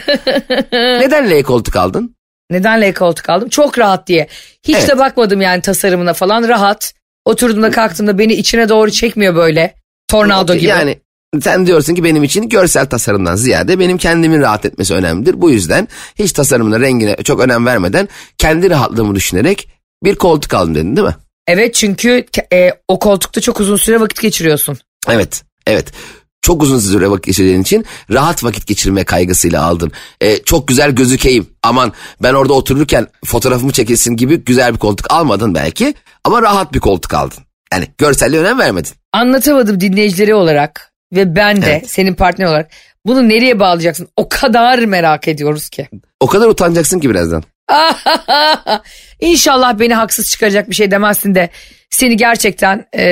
Neden 0.74 1.30
L 1.32 1.43
koltuk 1.43 1.76
aldın? 1.76 2.15
Neden 2.52 2.82
L 2.82 2.94
koltuk 2.94 3.30
aldım? 3.30 3.50
Çok 3.50 3.80
rahat 3.80 4.08
diye. 4.08 4.28
Hiç 4.64 4.76
Evet. 4.76 4.90
de 4.90 4.98
bakmadım 4.98 5.42
yani 5.42 5.62
tasarımına 5.62 6.14
falan. 6.14 6.48
Rahat. 6.48 6.94
Oturduğumda 7.26 7.72
kalktığımda 7.72 8.18
beni 8.18 8.34
içine 8.34 8.70
doğru 8.70 8.92
çekmiyor 8.92 9.36
böyle. 9.36 9.76
Tornado 10.08 10.56
gibi. 10.56 10.66
Yani 10.66 11.00
sen 11.42 11.68
diyorsun 11.68 11.96
ki 11.96 12.04
benim 12.04 12.24
için 12.24 12.50
görsel 12.50 12.86
tasarımdan 12.86 13.36
ziyade 13.36 13.80
benim 13.80 13.98
kendimin 13.98 14.42
rahat 14.42 14.66
etmesi 14.66 14.94
önemlidir. 14.94 15.42
Bu 15.42 15.52
yüzden 15.52 15.88
hiç 16.16 16.32
tasarımına 16.32 16.80
rengine 16.80 17.16
çok 17.24 17.40
önem 17.40 17.66
vermeden 17.66 18.10
kendi 18.38 18.70
rahatlığımı 18.70 19.16
düşünerek 19.16 19.70
bir 20.04 20.16
koltuk 20.16 20.54
aldım 20.54 20.76
dedin 20.76 20.96
değil 20.96 21.08
mi? 21.08 21.16
Evet 21.48 21.74
çünkü 21.74 22.26
e, 22.54 22.72
o 22.88 23.00
koltukta 23.00 23.42
çok 23.42 23.60
uzun 23.60 23.78
süre 23.78 24.00
vakit 24.00 24.22
geçiriyorsun. 24.22 24.78
Evet, 25.10 25.44
evet. 25.68 25.92
Çok 26.41 26.63
uzun 26.63 26.80
süre 26.80 27.10
vakit 27.10 27.25
geçirdiğin 27.25 27.62
için 27.62 27.86
rahat 28.12 28.43
vakit 28.43 28.67
geçirme 28.67 29.04
kaygısıyla 29.04 29.63
aldın. 29.63 29.91
Ee, 30.21 30.38
çok 30.43 30.67
güzel 30.67 30.91
gözükeyim. 30.91 31.47
Aman 31.63 31.93
ben 32.23 32.34
orada 32.34 32.54
otururken 32.54 33.08
fotoğrafımı 33.25 33.71
çekilsin 33.71 34.15
gibi 34.15 34.38
güzel 34.43 34.73
bir 34.73 34.80
koltuk 34.80 35.12
almadın 35.12 35.56
belki. 35.56 35.93
Ama 36.23 36.41
rahat 36.41 36.73
bir 36.73 36.80
koltuk 36.80 37.13
aldın. 37.13 37.43
Yani 37.73 37.88
görselliğe 37.97 38.41
önem 38.41 38.60
vermedin. 38.60 38.91
Anlatamadım 39.13 39.82
dinleyicileri 39.82 40.36
olarak 40.36 40.91
ve 41.13 41.36
ben 41.36 41.62
de 41.62 41.71
Evet. 41.71 41.89
senin 41.91 42.13
partner 42.13 42.45
olarak 42.45 42.71
bunu 43.06 43.30
nereye 43.30 43.60
bağlayacaksın? 43.60 44.08
O 44.17 44.30
kadar 44.30 44.80
merak 44.80 45.27
ediyoruz 45.27 45.69
ki. 45.69 45.89
O 46.19 46.27
kadar 46.27 46.47
utanacaksın 46.47 46.99
ki 46.99 47.10
birazdan. 47.10 47.43
İnşallah 49.19 49.80
beni 49.80 49.93
haksız 49.93 50.30
çıkaracak 50.30 50.69
bir 50.69 50.75
şey 50.75 50.91
demezsin 50.91 51.36
de 51.36 51.49
seni 51.89 52.17
gerçekten 52.17 52.86
e, 52.97 53.06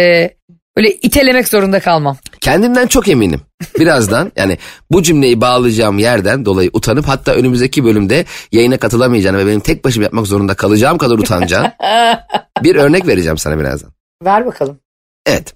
böyle 0.77 0.91
itelemek 0.91 1.47
zorunda 1.47 1.79
kalmam. 1.79 2.17
Kendimden 2.41 2.87
çok 2.87 3.07
eminim. 3.07 3.41
Birazdan 3.79 4.31
yani 4.35 4.57
bu 4.91 5.03
cümleyi 5.03 5.41
bağlayacağım 5.41 5.97
yerden 5.97 6.45
dolayı 6.45 6.69
utanıp 6.73 7.07
hatta 7.07 7.33
önümüzdeki 7.33 7.83
bölümde 7.83 8.25
yayına 8.51 8.77
katılamayacağını 8.77 9.37
ve 9.37 9.47
benim 9.47 9.59
tek 9.59 9.85
başıma 9.85 10.03
yapmak 10.03 10.27
zorunda 10.27 10.53
kalacağım 10.53 10.97
kadar 10.97 11.17
utanacağım. 11.17 11.67
bir 12.63 12.75
örnek 12.75 13.07
vereceğim 13.07 13.37
sana 13.37 13.59
birazdan. 13.59 13.91
Ver 14.25 14.45
bakalım. 14.45 14.79
Evet. 15.25 15.55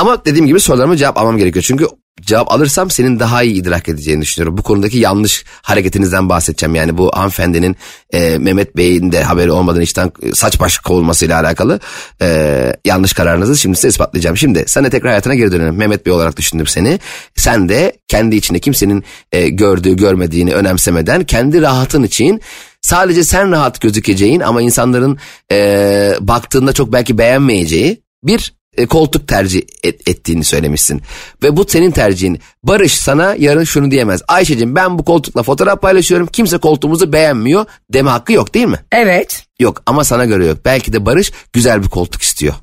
Ama 0.00 0.24
dediğim 0.24 0.46
gibi 0.46 0.60
sorularıma 0.60 0.96
cevap 0.96 1.18
almam 1.18 1.38
gerekiyor. 1.38 1.64
Çünkü 1.68 1.86
cevap 2.20 2.52
alırsam 2.52 2.90
senin 2.90 3.20
daha 3.20 3.42
iyi 3.42 3.54
idrak 3.54 3.88
edeceğini 3.88 4.22
düşünüyorum. 4.22 4.58
Bu 4.58 4.62
konudaki 4.62 4.98
yanlış 4.98 5.44
hareketinizden 5.62 6.28
bahsedeceğim. 6.28 6.74
Yani 6.74 6.98
bu 6.98 7.10
hanımefendinin 7.14 7.76
e, 8.12 8.38
Mehmet 8.38 8.76
Bey'in 8.76 9.12
de 9.12 9.22
haberi 9.22 9.50
olmadan 9.50 9.80
işten 9.80 10.12
e, 10.22 10.32
saç 10.32 10.60
baş 10.60 10.78
kovulmasıyla 10.78 11.40
alakalı 11.40 11.80
e, 12.22 12.72
yanlış 12.84 13.12
kararınızı 13.12 13.56
şimdi 13.56 13.76
size 13.76 13.88
ispatlayacağım. 13.88 14.36
Şimdi 14.36 14.64
sana 14.66 14.90
tekrar 14.90 15.08
hayatına 15.08 15.34
geri 15.34 15.52
dönelim. 15.52 15.76
Mehmet 15.76 16.06
Bey 16.06 16.12
olarak 16.12 16.36
düşündüm 16.36 16.66
seni. 16.66 16.98
Sen 17.36 17.68
de 17.68 17.92
kendi 18.08 18.36
içinde 18.36 18.58
kimsenin 18.58 19.04
e, 19.32 19.48
gördüğü 19.48 19.96
görmediğini 19.96 20.54
önemsemeden 20.54 21.24
kendi 21.24 21.62
rahatın 21.62 22.02
için 22.02 22.40
sadece 22.82 23.24
sen 23.24 23.50
rahat 23.50 23.80
gözükeceğin 23.80 24.40
ama 24.40 24.62
insanların 24.62 25.18
e, 25.52 26.14
baktığında 26.20 26.72
çok 26.72 26.92
belki 26.92 27.18
beğenmeyeceği 27.18 28.02
bir 28.24 28.59
e, 28.76 28.86
koltuk 28.86 29.28
tercih 29.28 29.62
et- 29.84 30.08
ettiğini 30.08 30.44
söylemişsin. 30.44 31.02
Ve 31.42 31.56
bu 31.56 31.64
senin 31.68 31.90
tercihin. 31.90 32.40
Barış 32.64 32.94
sana 32.94 33.34
yarın 33.38 33.64
şunu 33.64 33.90
diyemez. 33.90 34.22
Ayşe'cim 34.28 34.74
ben 34.74 34.98
bu 34.98 35.04
koltukla 35.04 35.42
fotoğraf 35.42 35.82
paylaşıyorum. 35.82 36.26
Kimse 36.26 36.58
koltuğumuzu 36.58 37.12
beğenmiyor 37.12 37.66
deme 37.92 38.10
hakkı 38.10 38.32
yok 38.32 38.54
değil 38.54 38.66
mi? 38.66 38.78
Evet. 38.92 39.44
Yok 39.60 39.82
ama 39.86 40.04
sana 40.04 40.24
göre 40.24 40.46
yok. 40.46 40.58
Belki 40.64 40.92
de 40.92 41.06
Barış 41.06 41.32
güzel 41.52 41.82
bir 41.82 41.88
koltuk 41.88 42.22
istiyor. 42.22 42.54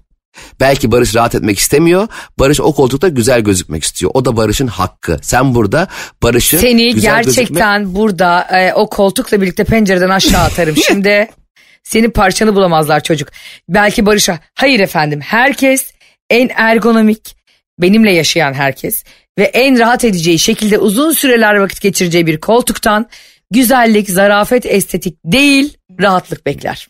Belki 0.59 0.91
Barış 0.91 1.15
rahat 1.15 1.35
etmek 1.35 1.59
istemiyor. 1.59 2.07
Barış 2.39 2.61
o 2.61 2.71
koltukta 2.75 3.07
güzel 3.07 3.41
gözükmek 3.41 3.83
istiyor. 3.83 4.11
O 4.13 4.25
da 4.25 4.37
Barış'ın 4.37 4.67
hakkı. 4.67 5.19
Sen 5.21 5.55
burada 5.55 5.87
Barış'ı 6.23 6.57
Seni 6.57 6.93
güzel 6.93 7.23
gerçekten 7.23 7.95
burada 7.95 8.41
e, 8.41 8.73
o 8.73 8.89
koltukla 8.89 9.41
birlikte 9.41 9.63
pencereden 9.63 10.09
aşağı 10.09 10.43
atarım. 10.43 10.75
Şimdi 10.87 11.27
senin 11.83 12.11
parçanı 12.11 12.55
bulamazlar 12.55 13.03
çocuk. 13.03 13.29
Belki 13.69 14.05
Barış'a 14.05 14.39
hayır 14.55 14.79
efendim 14.79 15.21
herkes 15.21 15.91
en 16.29 16.49
ergonomik 16.55 17.35
benimle 17.79 18.11
yaşayan 18.11 18.53
herkes 18.53 19.03
ve 19.39 19.43
en 19.43 19.79
rahat 19.79 20.05
edeceği 20.05 20.39
şekilde 20.39 20.77
uzun 20.77 21.11
süreler 21.11 21.55
vakit 21.55 21.81
geçireceği 21.81 22.27
bir 22.27 22.39
koltuktan 22.39 23.09
güzellik, 23.51 24.09
zarafet, 24.09 24.65
estetik 24.65 25.17
değil 25.25 25.77
rahatlık 26.01 26.45
bekler. 26.45 26.87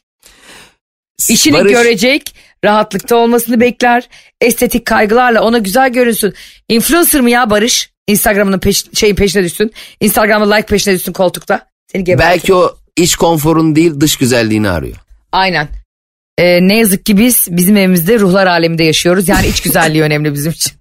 İşini 1.29 1.53
Barış- 1.57 1.71
görecek, 1.71 2.35
rahatlıkta 2.65 3.15
olmasını 3.15 3.59
bekler. 3.59 4.09
Estetik 4.41 4.85
kaygılarla 4.85 5.41
ona 5.41 5.57
güzel 5.57 5.89
görünsün. 5.89 6.33
Influencer 6.69 7.21
mı 7.21 7.29
ya 7.29 7.49
Barış? 7.49 7.91
Instagram'ın 8.07 8.59
peş, 8.59 8.85
şeyin 8.93 9.15
peşine 9.15 9.43
düşsün. 9.43 9.71
Instagram'a 9.99 10.53
like 10.55 10.67
peşine 10.67 10.93
düşsün 10.93 11.13
koltukta. 11.13 11.67
Seni. 11.91 12.19
Belki 12.19 12.53
o 12.53 12.77
iç 12.97 13.15
konforun 13.15 13.75
değil 13.75 13.99
dış 13.99 14.15
güzelliğini 14.15 14.69
arıyor. 14.69 14.97
Aynen. 15.31 15.67
Ee, 16.37 16.67
ne 16.67 16.77
yazık 16.77 17.05
ki 17.05 17.17
biz 17.17 17.47
bizim 17.49 17.77
evimizde 17.77 18.19
ruhlar 18.19 18.47
aleminde 18.47 18.83
yaşıyoruz. 18.83 19.29
Yani 19.29 19.47
iç 19.47 19.61
güzelliği 19.61 20.03
önemli 20.07 20.33
bizim 20.33 20.51
için. 20.51 20.71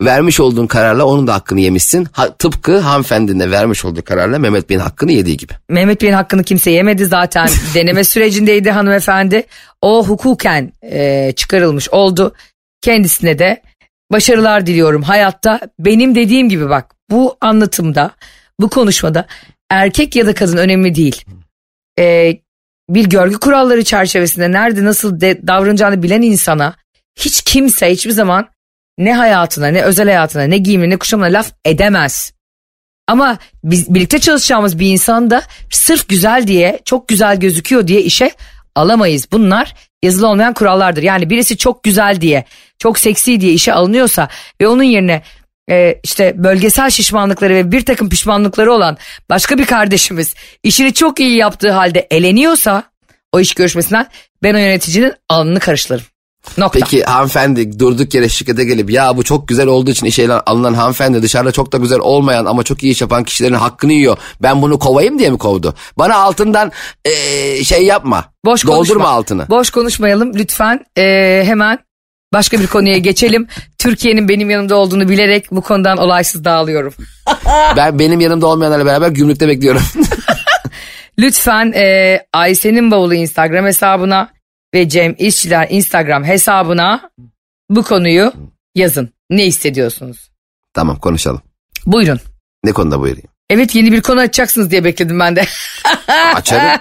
vermiş 0.00 0.40
olduğun 0.40 0.66
kararla 0.66 1.04
onun 1.04 1.26
da 1.26 1.34
hakkını 1.34 1.60
yemişsin. 1.60 2.06
Ha, 2.12 2.36
tıpkı 2.36 2.78
hanımefendinin 2.78 3.40
de 3.40 3.50
vermiş 3.50 3.84
olduğu 3.84 4.04
kararla 4.04 4.38
Mehmet 4.38 4.70
Bey'in 4.70 4.80
hakkını 4.80 5.12
yediği 5.12 5.36
gibi. 5.36 5.52
Mehmet 5.68 6.02
Bey'in 6.02 6.14
hakkını 6.14 6.44
kimse 6.44 6.70
yemedi 6.70 7.06
zaten. 7.06 7.48
Deneme 7.74 8.04
sürecindeydi 8.04 8.70
hanımefendi. 8.70 9.42
O 9.82 10.06
hukuken 10.06 10.72
e, 10.82 11.32
çıkarılmış 11.36 11.90
oldu. 11.90 12.34
Kendisine 12.80 13.38
de 13.38 13.62
başarılar 14.12 14.66
diliyorum 14.66 15.02
hayatta. 15.02 15.60
Benim 15.78 16.14
dediğim 16.14 16.48
gibi 16.48 16.68
bak 16.68 16.94
bu 17.10 17.36
anlatımda, 17.40 18.10
bu 18.60 18.68
konuşmada 18.68 19.26
erkek 19.70 20.16
ya 20.16 20.26
da 20.26 20.34
kadın 20.34 20.56
önemli 20.56 20.94
değil. 20.94 21.24
Ee, 21.98 22.36
bir 22.88 23.06
görgü 23.06 23.38
kuralları 23.38 23.84
çerçevesinde 23.84 24.52
nerede 24.52 24.84
nasıl 24.84 25.20
de, 25.20 25.46
davranacağını 25.46 26.02
bilen 26.02 26.22
insana 26.22 26.74
hiç 27.18 27.42
kimse 27.42 27.90
hiçbir 27.90 28.10
zaman 28.10 28.48
ne 28.98 29.14
hayatına 29.14 29.66
ne 29.66 29.82
özel 29.82 30.06
hayatına 30.06 30.42
ne 30.42 30.58
giyimine 30.58 30.90
ne 30.90 30.96
kuşamına 30.96 31.26
laf 31.26 31.52
edemez. 31.64 32.32
Ama 33.08 33.38
biz 33.64 33.94
birlikte 33.94 34.18
çalışacağımız 34.18 34.78
bir 34.78 34.86
insan 34.86 35.30
da 35.30 35.42
sırf 35.70 36.08
güzel 36.08 36.46
diye 36.46 36.80
çok 36.84 37.08
güzel 37.08 37.40
gözüküyor 37.40 37.86
diye 37.86 38.02
işe 38.02 38.30
alamayız. 38.74 39.32
Bunlar 39.32 39.74
yazılı 40.02 40.28
olmayan 40.28 40.54
kurallardır. 40.54 41.02
Yani 41.02 41.30
birisi 41.30 41.56
çok 41.56 41.82
güzel 41.82 42.20
diye 42.20 42.44
çok 42.78 42.98
seksi 42.98 43.40
diye 43.40 43.52
işe 43.52 43.72
alınıyorsa 43.72 44.28
ve 44.60 44.68
onun 44.68 44.82
yerine 44.82 45.22
e, 45.70 46.00
işte 46.02 46.34
bölgesel 46.36 46.90
şişmanlıkları 46.90 47.54
ve 47.54 47.72
bir 47.72 47.84
takım 47.84 48.08
pişmanlıkları 48.08 48.72
olan 48.72 48.96
başka 49.30 49.58
bir 49.58 49.66
kardeşimiz 49.66 50.34
işini 50.62 50.94
çok 50.94 51.20
iyi 51.20 51.36
yaptığı 51.36 51.70
halde 51.70 52.06
eleniyorsa 52.10 52.82
o 53.32 53.40
iş 53.40 53.54
görüşmesinden 53.54 54.06
ben 54.42 54.54
o 54.54 54.58
yöneticinin 54.58 55.12
alnını 55.28 55.60
karıştırırım. 55.60 56.06
Nokta. 56.58 56.78
Peki 56.78 57.04
hanımefendi 57.04 57.78
durduk 57.78 58.14
yere 58.14 58.28
şirkete 58.28 58.64
gelip 58.64 58.90
ya 58.90 59.16
bu 59.16 59.22
çok 59.22 59.48
güzel 59.48 59.66
olduğu 59.66 59.90
için 59.90 60.06
işe 60.06 60.32
alınan 60.32 60.74
hanımefendi 60.74 61.22
dışarıda 61.22 61.52
çok 61.52 61.72
da 61.72 61.76
güzel 61.76 61.98
olmayan 61.98 62.44
ama 62.44 62.62
çok 62.62 62.82
iyi 62.82 62.92
iş 62.92 63.00
yapan 63.00 63.24
kişilerin 63.24 63.54
hakkını 63.54 63.92
yiyor. 63.92 64.18
Ben 64.42 64.62
bunu 64.62 64.78
kovayım 64.78 65.18
diye 65.18 65.30
mi 65.30 65.38
kovdu? 65.38 65.74
Bana 65.98 66.16
altından 66.16 66.72
ee, 67.04 67.64
şey 67.64 67.84
yapma. 67.84 68.24
Boş 68.44 68.64
Doldurma 68.66 68.84
konuşma. 68.84 69.08
altını. 69.08 69.48
Boş 69.48 69.70
konuşmayalım 69.70 70.34
lütfen. 70.34 70.84
Ee, 70.98 71.42
hemen 71.46 71.78
başka 72.36 72.60
bir 72.60 72.66
konuya 72.66 72.98
geçelim. 72.98 73.48
Türkiye'nin 73.78 74.28
benim 74.28 74.50
yanımda 74.50 74.76
olduğunu 74.76 75.08
bilerek 75.08 75.46
bu 75.50 75.60
konudan 75.60 75.98
olaysız 75.98 76.44
dağılıyorum. 76.44 76.94
ben 77.76 77.98
benim 77.98 78.20
yanımda 78.20 78.46
olmayanlarla 78.46 78.86
beraber 78.86 79.08
gümrükte 79.08 79.48
bekliyorum. 79.48 79.82
Lütfen 81.18 81.72
e, 81.72 82.18
Ayşe'nin 82.32 82.90
bavulu 82.90 83.14
Instagram 83.14 83.64
hesabına 83.64 84.28
ve 84.74 84.88
Cem 84.88 85.14
İşçiler 85.18 85.66
Instagram 85.70 86.24
hesabına 86.24 87.10
bu 87.70 87.82
konuyu 87.82 88.32
yazın. 88.74 89.10
Ne 89.30 89.46
hissediyorsunuz? 89.46 90.30
tamam 90.74 90.96
konuşalım. 90.96 91.42
Buyurun. 91.86 92.20
Ne 92.64 92.72
konuda 92.72 93.00
buyurayım? 93.00 93.28
Evet 93.50 93.74
yeni 93.74 93.92
bir 93.92 94.02
konu 94.02 94.20
açacaksınız 94.20 94.70
diye 94.70 94.84
bekledim 94.84 95.20
ben 95.20 95.36
de. 95.36 95.44
Açarım. 96.34 96.80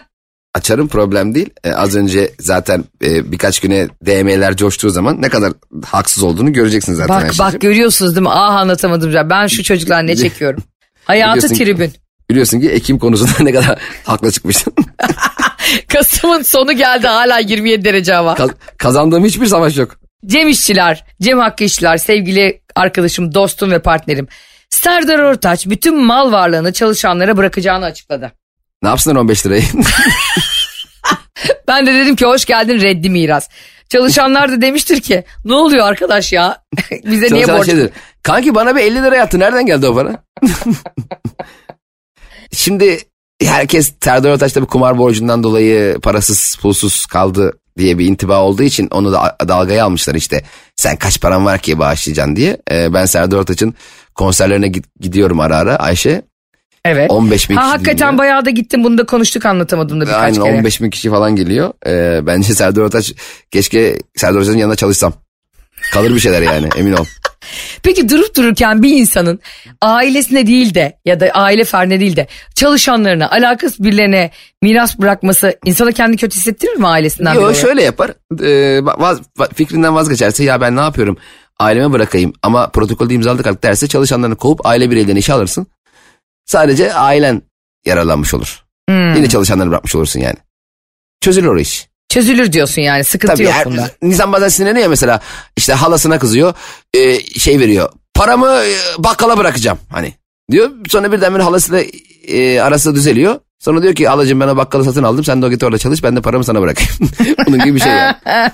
Açarım 0.56 0.88
problem 0.88 1.36
değil. 1.36 1.50
Ee, 1.64 1.72
az 1.72 1.96
önce 1.96 2.32
zaten 2.40 2.84
e, 3.04 3.32
birkaç 3.32 3.60
güne 3.60 3.88
DM'ler 4.06 4.56
coştuğu 4.58 4.90
zaman 4.90 5.22
ne 5.22 5.30
kadar 5.30 5.54
haksız 5.86 6.24
olduğunu 6.24 6.54
göreceksiniz 6.54 6.98
zaten. 6.98 7.16
bak 7.16 7.24
Ayşe'cim. 7.24 7.46
bak 7.46 7.62
görüyorsunuz 7.62 8.16
değil 8.16 8.24
mi? 8.24 8.30
Ah 8.32 8.56
anlatamadım. 8.56 9.12
ya. 9.12 9.30
Ben 9.30 9.48
şu 9.48 9.64
çocuklar 9.64 10.08
ne 10.08 10.16
çekiyorum. 10.16 10.64
Hayatı 11.06 11.38
Biliyorsun 11.38 11.56
ki- 11.56 11.64
tribün. 11.66 11.94
Biliyorsun 12.30 12.60
ki 12.60 12.70
Ekim 12.70 13.00
konusunda 13.00 13.44
ne 13.44 13.54
kadar 13.54 13.80
haklı 14.04 14.32
çıkmıştım. 14.32 14.74
Kasım'ın 15.94 16.42
sonu 16.42 16.74
geldi 16.74 17.08
hala 17.08 17.40
27 17.40 17.86
derece 17.86 18.14
hava. 18.14 18.36
Kaz- 18.36 18.52
kazandığım 18.78 19.26
hiçbir 19.26 19.46
savaş 19.46 19.78
yok. 19.78 19.96
Cem 20.26 20.48
İşçiler, 20.48 21.06
Cem 21.22 21.40
Hakkı 21.40 21.64
İşçiler, 21.64 21.98
sevgili 21.98 22.62
arkadaşım, 22.76 23.34
dostum 23.34 23.72
ve 23.72 23.80
partnerim. 23.80 24.28
Serdar 24.70 25.20
Ortaç 25.20 25.68
bütün 25.68 26.06
mal 26.06 26.32
varlığını 26.32 26.74
çalışanlara 26.74 27.38
bırakacağını 27.38 27.86
açıkladı. 27.86 28.32
Ne 28.86 28.90
yapsınlar 28.90 29.16
15 29.16 29.46
lirayı? 29.46 29.64
Ben 31.68 31.86
de 31.88 31.94
dedim 31.94 32.16
ki 32.16 32.26
hoş 32.26 32.46
geldin 32.46 32.82
reddi 32.82 33.10
miras. 33.10 33.50
Çalışanlar 33.90 34.52
da 34.52 34.62
demiştir 34.62 35.02
ki 35.02 35.24
ne 35.46 35.54
oluyor 35.54 35.88
arkadaş 35.88 36.34
ya 36.34 36.64
bize 37.06 37.36
niye 37.36 37.48
borç? 37.48 37.66
şeydir. 37.66 37.90
Kanki 38.24 38.56
bana 38.56 38.76
bir 38.76 38.82
50 38.82 38.96
lira 39.04 39.16
yattı. 39.16 39.40
Nereden 39.40 39.66
geldi 39.66 39.88
o 39.88 39.96
para? 39.96 40.24
Şimdi 42.52 43.00
herkes 43.42 43.94
Serdar 44.04 44.32
Ortaç 44.32 44.56
bir 44.56 44.62
kumar 44.66 44.98
borcundan 44.98 45.44
dolayı 45.44 46.00
parasız 46.00 46.56
pulsuz 46.62 47.06
kaldı 47.06 47.54
diye 47.78 47.98
bir 47.98 48.06
intiba 48.06 48.42
olduğu 48.42 48.64
için 48.64 48.88
onu 48.92 49.12
da 49.12 49.38
dalgaya 49.48 49.86
almışlar 49.86 50.16
işte. 50.16 50.44
Sen 50.76 50.96
kaç 50.98 51.22
paran 51.22 51.46
var 51.46 51.60
ki 51.60 51.80
bağışlayacaksın 51.80 52.36
diye. 52.36 52.58
Ee, 52.72 52.94
ben 52.94 53.06
Serdar 53.06 53.38
Ortaç'ın 53.38 53.76
konserlerine 54.16 54.68
gid- 54.68 54.90
gidiyorum 55.00 55.40
ara 55.40 55.58
ara 55.58 55.76
Ayşe. 55.76 56.22
Evet. 56.86 57.12
15 57.12 57.50
bin 57.50 57.56
Ha 57.56 57.62
kişi 57.62 57.72
hakikaten 57.72 57.98
dinliyor. 57.98 58.18
bayağı 58.18 58.46
da 58.46 58.50
gittim 58.50 58.84
bunu 58.84 58.98
da 58.98 59.06
konuştuk 59.06 59.46
anlatamadım 59.46 60.02
da 60.02 60.06
birkaç 60.06 60.22
Aynen 60.24 60.44
kere. 60.44 60.58
15 60.58 60.82
bin 60.82 60.90
kişi 60.90 61.10
falan 61.10 61.36
geliyor. 61.36 61.74
Ee, 61.88 62.20
bence 62.28 62.54
Serdar 62.54 62.82
Ortaç 62.82 63.14
keşke 63.52 63.98
Serdar 64.16 64.38
Ortaç'ın 64.40 64.58
yanında 64.58 64.76
çalışsam. 64.76 65.14
Kalır 65.94 66.16
bir 66.16 66.20
şeyler 66.20 66.42
yani 66.42 66.70
emin 66.78 66.94
ol. 66.94 67.06
Peki 67.84 68.10
durup 68.10 68.36
dururken 68.38 68.84
bir 68.84 68.90
insanın 68.98 69.40
ailesine 69.82 70.48
değil 70.48 70.74
de 70.74 70.98
ya 71.06 71.20
da 71.20 71.26
aile 71.34 71.64
ferdine 71.64 72.00
değil 72.00 72.16
de 72.16 72.28
çalışanlarına 72.56 73.30
alakası 73.30 73.84
birilerine 73.84 74.32
miras 74.62 75.00
bırakması 75.00 75.60
insana 75.66 75.92
kendi 75.92 76.18
kötü 76.18 76.36
hissettirir 76.38 76.76
mi 76.78 76.88
ailesinden 76.88 77.34
Yok 77.34 77.56
şöyle 77.56 77.84
yapar. 77.84 78.12
Ee, 78.44 78.80
vaz, 78.86 79.20
va- 79.40 79.54
fikrinden 79.54 79.96
vazgeçerse 79.96 80.44
ya 80.44 80.62
ben 80.62 80.76
ne 80.76 80.82
yapıyorum? 80.82 81.18
Aileme 81.60 81.92
bırakayım 81.94 82.34
ama 82.44 82.70
protokolde 82.70 83.14
imzaladık 83.14 83.48
artık 83.48 83.64
derse 83.64 83.88
çalışanlarını 83.88 84.36
kovup 84.36 84.66
aile 84.66 84.92
bireylerini 84.92 85.20
işe 85.20 85.34
alırsın. 85.34 85.68
Sadece 86.46 86.94
ailen 86.94 87.42
yararlanmış 87.86 88.34
olur. 88.34 88.64
Hmm. 88.90 89.16
Yine 89.16 89.30
çalışanlarını 89.30 89.72
bırakmış 89.72 89.96
olursun 89.96 90.20
yani. 90.20 90.38
Çözülür 91.22 91.48
o 91.48 91.58
iş. 91.60 91.88
Çözülür 92.10 92.52
diyorsun 92.52 92.82
yani 92.82 93.04
sıkıntı 93.04 93.34
Tabii 93.34 93.44
yok 93.44 93.54
her, 93.54 93.66
bunda. 93.66 93.92
insan 94.02 94.34
bazen 94.34 94.48
sinirleniyor 94.48 94.88
mesela 94.88 95.20
işte 95.58 95.74
halasına 95.74 96.20
kızıyor 96.20 96.54
e, 96.94 97.20
şey 97.20 97.60
veriyor 97.60 97.90
paramı 98.14 98.48
e, 98.48 98.74
bakkala 98.98 99.38
bırakacağım 99.38 99.78
hani 99.92 100.14
diyor 100.52 100.72
sonra 100.88 101.12
birdenbire 101.12 101.44
halasıyla 101.44 101.84
e, 102.28 102.62
arası 102.62 102.96
düzeliyor 102.96 103.40
sonra 103.60 103.84
diyor 103.84 103.96
ki 103.96 104.08
halacığım 104.08 104.40
ben 104.40 104.48
o 104.48 104.58
bakkalı 104.58 104.84
satın 104.84 105.04
aldım 105.04 105.24
sen 105.24 105.42
de 105.42 105.46
o 105.46 105.50
git 105.50 105.64
orada 105.64 105.78
çalış 105.78 106.04
ben 106.04 106.16
de 106.16 106.22
paramı 106.22 106.44
sana 106.44 106.62
bırakayım 106.62 106.92
bunun 107.48 107.60
gibi 107.60 107.76
bir 107.76 107.80
şey 107.80 107.92
yani. 107.92 108.16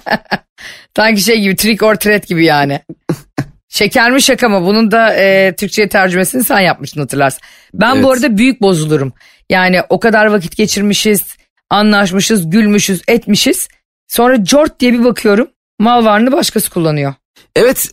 Sanki 0.96 1.22
şey 1.22 1.42
gibi 1.42 1.56
trick 1.56 1.84
or 1.84 1.96
treat 1.96 2.28
gibi 2.28 2.46
yani. 2.46 2.82
Şeker 3.74 4.12
mi 4.12 4.22
şaka 4.22 4.50
mı? 4.50 4.62
Bunun 4.66 4.92
da 4.92 5.14
e, 5.16 5.56
Türkçe'ye 5.56 5.90
tercümesini 5.90 6.44
sen 6.44 6.60
yapmıştın 6.60 7.02
hatırlarsın. 7.02 7.42
Ben 7.74 7.94
Evet. 7.96 8.04
bu 8.04 8.12
arada 8.12 8.38
büyük 8.38 8.62
bozulurum. 8.62 9.14
Yani 9.50 9.82
o 9.90 10.00
kadar 10.00 10.26
vakit 10.26 10.58
geçirmişiz, 10.58 11.24
anlaşmışız, 11.70 12.50
gülmüşüz, 12.50 13.02
etmişiz. 13.08 13.68
Sonra 14.08 14.44
cort 14.44 14.80
diye 14.80 14.94
bir 14.94 15.04
bakıyorum 15.04 15.48
mal 15.80 16.06
varlığını 16.06 16.32
başkası 16.32 16.70
kullanıyor. 16.70 17.14
Evet 17.56 17.88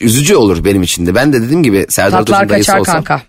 üzücü 0.00 0.34
olur 0.36 0.64
benim 0.64 0.82
için 0.82 1.06
de 1.06 1.14
ben 1.14 1.32
de 1.32 1.42
dediğim 1.42 1.62
gibi 1.62 1.86
Serdar 1.88 2.18
Tatlar 2.18 2.48
dayısı 2.48 2.66
kaçar 2.70 2.80
olsam 2.80 2.94
kanka. 3.04 3.22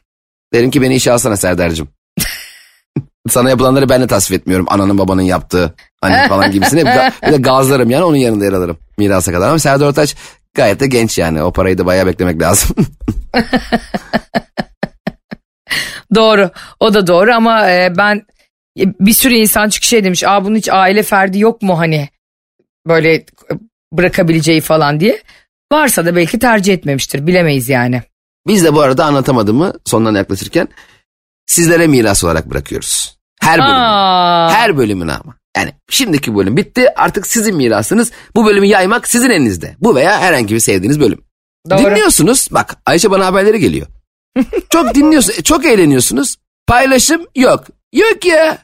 derim 0.54 0.72
ki 0.72 0.82
beni 0.82 0.96
işe 0.96 1.12
alsana 1.12 1.38
Serdar'cığım. 1.38 1.88
Sana 3.30 3.50
yapılanları 3.50 3.90
ben 3.90 4.02
de 4.02 4.08
tasvip 4.08 4.42
etmiyorum. 4.42 4.66
Ananın 4.70 4.98
babanın 4.98 5.22
yaptığı 5.22 5.74
hani 6.02 6.28
falan 6.28 6.52
gibisini. 6.52 6.80
Bir 6.82 6.86
de, 6.86 7.12
bir 7.28 7.32
de 7.32 7.38
gazlarım 7.42 7.90
yani 7.90 8.04
onun 8.04 8.16
yanında 8.18 8.46
yer 8.46 8.54
alırım. 8.54 8.78
Mirasa 8.98 9.32
kadar 9.32 9.50
ama 9.50 9.60
Serdar 9.60 9.88
Ortaç 9.88 10.16
gayet 10.56 10.80
de 10.80 10.88
genç 10.88 11.18
yani. 11.18 11.44
O 11.44 11.52
parayı 11.52 11.78
da 11.78 11.86
bayağı 11.86 12.06
beklemek 12.08 12.42
lazım. 12.42 12.76
Doğru 16.16 16.52
o 16.80 16.94
da 16.94 17.08
doğru 17.08 17.34
ama 17.34 17.72
e, 17.72 17.94
ben 17.98 18.16
e, 18.80 18.84
bir 19.00 19.14
sürü 19.14 19.34
insan 19.34 19.70
çıkış 19.70 19.90
şey 19.90 20.04
demiş. 20.04 20.24
Aa 20.24 20.46
bunun 20.46 20.56
hiç 20.56 20.70
aile 20.70 21.04
ferdi 21.04 21.40
yok 21.40 21.62
mu 21.62 21.80
hani 21.80 22.10
böyle 22.88 23.26
bırakabileceği 23.94 24.62
falan 24.62 25.00
diye. 25.00 25.22
Varsa 25.72 26.06
da 26.06 26.16
belki 26.16 26.40
tercih 26.40 26.74
etmemiştir 26.74 27.28
bilemeyiz 27.28 27.70
yani. 27.70 28.02
Biz 28.48 28.64
de 28.64 28.74
bu 28.74 28.82
arada 28.82 29.06
anlatamadığımı 29.06 29.74
sondan 29.86 30.16
yaklaşırken 30.16 30.68
sizlere 31.46 31.88
miras 31.88 32.24
olarak 32.24 32.50
bırakıyoruz. 32.50 33.18
Her 33.42 33.60
bölümünü. 33.60 33.76
Aa, 33.78 34.50
Her 34.54 34.78
bölümünü 34.78 35.12
ama. 35.12 35.36
Yani 35.60 35.74
şimdiki 35.90 36.36
bölüm 36.36 36.58
bitti 36.58 36.88
artık 36.96 37.28
sizin 37.28 37.56
mirasınız. 37.56 38.12
Bu 38.36 38.46
bölümü 38.46 38.68
yaymak 38.68 39.08
sizin 39.08 39.30
elinizde. 39.30 39.76
Bu 39.80 39.96
veya 39.96 40.20
herhangi 40.20 40.56
bir 40.56 40.60
sevdiğiniz 40.60 41.00
bölüm. 41.00 41.22
Doğru. 41.70 41.80
Dinliyorsunuz. 41.80 42.48
Bak 42.52 42.76
Ayşe 42.86 43.12
bana 43.12 43.26
haberleri 43.26 43.60
geliyor. 43.60 43.88
çok 44.70 44.96
dinliyorsunuz. 44.96 45.44
Çok 45.44 45.66
eğleniyorsunuz. 45.66 46.38
Paylaşım 46.68 47.26
yok. 47.36 47.64
Yok 47.94 48.26
ya. 48.26 48.58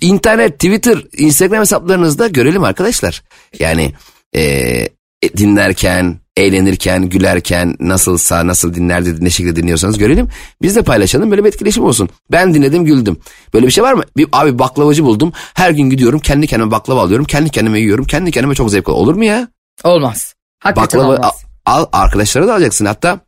İnternet, 0.00 0.54
Twitter, 0.54 1.02
Instagram 1.12 1.60
hesaplarınızda 1.60 2.28
görelim 2.28 2.64
arkadaşlar. 2.64 3.22
Yani 3.58 3.92
eee, 4.34 4.88
dinlerken, 5.36 6.20
eğlenirken, 6.36 7.08
gülerken 7.08 7.76
nasılsa 7.80 8.46
nasıl 8.46 8.74
dinler 8.74 9.06
de 9.06 9.24
ne 9.24 9.30
şekilde 9.30 9.56
dinliyorsanız 9.56 9.98
görelim. 9.98 10.28
Biz 10.62 10.76
de 10.76 10.82
paylaşalım 10.82 11.30
böyle 11.30 11.44
bir 11.44 11.48
etkileşim 11.48 11.84
olsun. 11.84 12.08
Ben 12.32 12.54
dinledim 12.54 12.84
güldüm. 12.84 13.16
Böyle 13.54 13.66
bir 13.66 13.72
şey 13.72 13.84
var 13.84 13.92
mı? 13.92 14.02
Bir, 14.16 14.26
abi 14.32 14.58
baklavacı 14.58 15.04
buldum. 15.04 15.32
Her 15.54 15.70
gün 15.70 15.90
gidiyorum 15.90 16.20
kendi 16.20 16.46
kendime 16.46 16.70
baklava 16.70 17.02
alıyorum. 17.02 17.26
Kendi 17.26 17.50
kendime 17.50 17.80
yiyorum. 17.80 18.04
Kendi 18.04 18.30
kendime 18.30 18.54
çok 18.54 18.70
zevk 18.70 18.88
alıyor. 18.88 19.02
Olur 19.02 19.14
mu 19.14 19.24
ya? 19.24 19.48
olmaz. 19.84 20.34
Hakikaten 20.58 21.00
Baklava 21.00 21.16
olmaz. 21.16 21.34
al, 21.66 21.80
al 21.80 21.86
arkadaşlara 21.92 22.46
da 22.46 22.54
alacaksın. 22.54 22.84
Hatta 22.84 23.20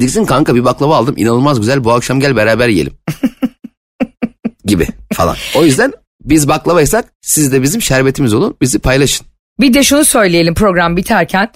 diksin 0.00 0.24
kanka 0.24 0.54
bir 0.54 0.64
baklava 0.64 0.96
aldım 0.96 1.14
inanılmaz 1.18 1.60
güzel 1.60 1.84
bu 1.84 1.92
akşam 1.92 2.20
gel 2.20 2.36
beraber 2.36 2.68
yiyelim. 2.68 2.92
gibi 4.64 4.88
falan. 5.12 5.36
O 5.56 5.64
yüzden 5.64 5.92
biz 6.24 6.48
baklavaysak 6.48 7.12
siz 7.22 7.52
de 7.52 7.62
bizim 7.62 7.82
şerbetimiz 7.82 8.34
olun 8.34 8.56
bizi 8.60 8.78
paylaşın. 8.78 9.26
Bir 9.60 9.74
de 9.74 9.82
şunu 9.82 10.04
söyleyelim 10.04 10.54
program 10.54 10.96
biterken. 10.96 11.48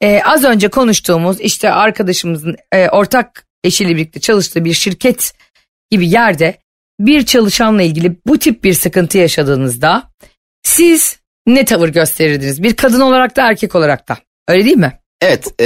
Ee, 0.00 0.20
az 0.24 0.44
önce 0.44 0.68
konuştuğumuz 0.68 1.40
işte 1.40 1.72
arkadaşımızın 1.72 2.56
e, 2.72 2.88
ortak 2.88 3.46
eşiyle 3.64 3.96
birlikte 3.96 4.20
çalıştığı 4.20 4.64
bir 4.64 4.72
şirket 4.72 5.32
gibi 5.90 6.08
yerde 6.08 6.58
bir 7.00 7.26
çalışanla 7.26 7.82
ilgili 7.82 8.16
bu 8.26 8.38
tip 8.38 8.64
bir 8.64 8.72
sıkıntı 8.72 9.18
yaşadığınızda 9.18 10.10
siz 10.62 11.18
ne 11.46 11.64
tavır 11.64 11.88
gösterirdiniz? 11.88 12.62
Bir 12.62 12.76
kadın 12.76 13.00
olarak 13.00 13.36
da 13.36 13.48
erkek 13.48 13.74
olarak 13.74 14.08
da. 14.08 14.18
Öyle 14.48 14.64
değil 14.64 14.76
mi? 14.76 14.98
Evet 15.22 15.60
e, 15.60 15.64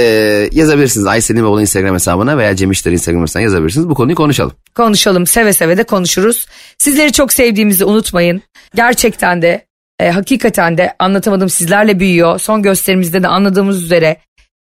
yazabilirsiniz 0.51 1.07
Aysen'in 1.07 1.45
baba 1.45 1.61
Instagram 1.61 1.95
hesabına 1.95 2.37
veya 2.37 2.55
Cem 2.55 2.71
İşler 2.71 2.91
Instagram 2.91 3.21
hesabına 3.21 3.43
yazabilirsiniz. 3.43 3.89
Bu 3.89 3.95
konuyu 3.95 4.15
konuşalım. 4.15 4.53
Konuşalım 4.75 5.27
seve 5.27 5.53
seve 5.53 5.77
de 5.77 5.83
konuşuruz. 5.83 6.45
Sizleri 6.77 7.11
çok 7.11 7.33
sevdiğimizi 7.33 7.85
unutmayın. 7.85 8.41
Gerçekten 8.75 9.41
de 9.41 9.65
e, 9.99 10.09
hakikaten 10.11 10.77
de 10.77 10.93
anlatamadım 10.99 11.49
sizlerle 11.49 11.99
büyüyor. 11.99 12.39
Son 12.39 12.61
gösterimizde 12.63 13.23
de 13.23 13.27
anladığımız 13.27 13.83
üzere 13.83 14.17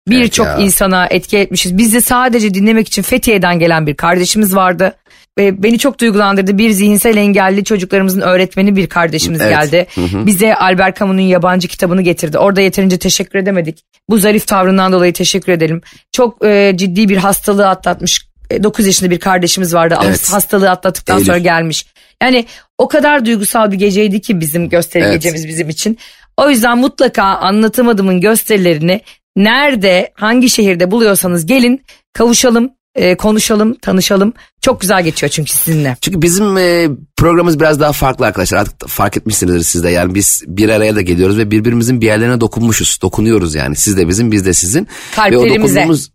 birçok 0.08 0.48
Evet 0.48 0.60
ya. 0.60 0.66
insana 0.66 1.06
etki 1.08 1.38
etmişiz. 1.38 1.78
Biz 1.78 1.94
de 1.94 2.02
sadece 2.02 2.54
dinlemek 2.54 2.88
için 2.88 3.02
Fethiye'den 3.02 3.60
gelen 3.60 3.88
bir 3.88 3.96
kardeşimiz 3.96 4.56
vardı. 4.56 4.96
Ve 5.38 5.64
beni 5.64 5.80
çok 5.80 6.00
duygulandırdı. 6.00 6.58
Bir 6.58 6.70
zihinsel 6.72 7.18
engelli 7.18 7.64
çocuklarımızın 7.64 8.22
öğretmeni 8.22 8.76
bir 8.76 8.88
kardeşimiz 8.88 9.42
Evet. 9.42 9.52
geldi. 9.52 9.88
Bize 10.14 10.56
Albert 10.56 11.00
Camus'un 11.00 11.20
yabancı 11.20 11.68
kitabını 11.68 12.02
getirdi. 12.02 12.38
Orada 12.38 12.62
yeterince 12.62 12.98
teşekkür 12.98 13.40
edemedik. 13.40 13.84
Bu 14.10 14.18
zarif 14.18 14.48
tavrından 14.48 14.92
dolayı 14.92 15.14
teşekkür 15.14 15.52
edelim. 15.52 15.82
Çok 16.12 16.46
e, 16.46 16.74
ciddi 16.76 17.10
bir 17.10 17.18
hastalığı 17.18 17.68
atlatmış. 17.68 18.30
9 18.64 18.86
yaşında 18.86 19.10
bir 19.12 19.20
kardeşimiz 19.20 19.74
vardı. 19.74 19.98
Evet. 20.04 20.30
Hastalığı 20.34 20.70
atlattıktan 20.70 21.18
Eylül. 21.18 21.26
sonra 21.28 21.38
gelmiş. 21.38 21.86
Yani 22.24 22.46
o 22.78 22.88
kadar 22.88 23.26
duygusal 23.26 23.72
bir 23.72 23.78
geceydi 23.78 24.22
ki 24.22 24.40
bizim 24.40 24.70
gösteri 24.70 25.04
Evet. 25.04 25.14
gecemiz 25.14 25.48
bizim 25.48 25.70
için. 25.70 25.98
O 26.38 26.50
yüzden 26.50 26.78
mutlaka 26.78 27.24
anlatamadığımın 27.24 28.22
gösterilerini 28.22 29.02
nerede, 29.36 30.12
hangi 30.16 30.50
şehirde 30.50 30.92
buluyorsanız 30.92 31.46
gelin 31.46 31.86
kavuşalım, 32.14 32.70
e, 32.96 33.16
konuşalım, 33.16 33.76
tanışalım. 33.76 34.34
Çok 34.62 34.82
güzel 34.82 35.04
geçiyor 35.04 35.30
çünkü 35.30 35.52
sizinle. 35.52 35.98
Çünkü 36.02 36.22
bizim 36.22 36.58
e, 36.58 36.88
programımız 37.18 37.60
biraz 37.60 37.80
daha 37.80 37.92
farklı 37.92 38.26
arkadaşlar. 38.26 38.58
Artık 38.58 38.88
fark 38.90 39.18
etmişsinizdir 39.18 39.64
siz 39.64 39.84
de. 39.84 39.90
Yani 39.90 40.16
biz 40.16 40.44
bir 40.48 40.70
araya 40.70 40.96
da 40.96 41.02
geliyoruz 41.02 41.38
ve 41.38 41.52
birbirimizin 41.52 42.02
bir 42.02 42.06
yerlerine 42.06 42.42
dokunmuşuz. 42.42 43.00
Dokunuyoruz 43.02 43.56
yani. 43.56 43.76
Siz 43.76 43.98
de 43.98 44.08
bizim, 44.08 44.32
biz 44.32 44.46
de 44.46 44.54
sizin. 44.54 44.82
Ve 44.82 44.88
o 44.88 45.16
Kalplerimize. 45.16 45.76
dokunduğumuz 45.76 46.10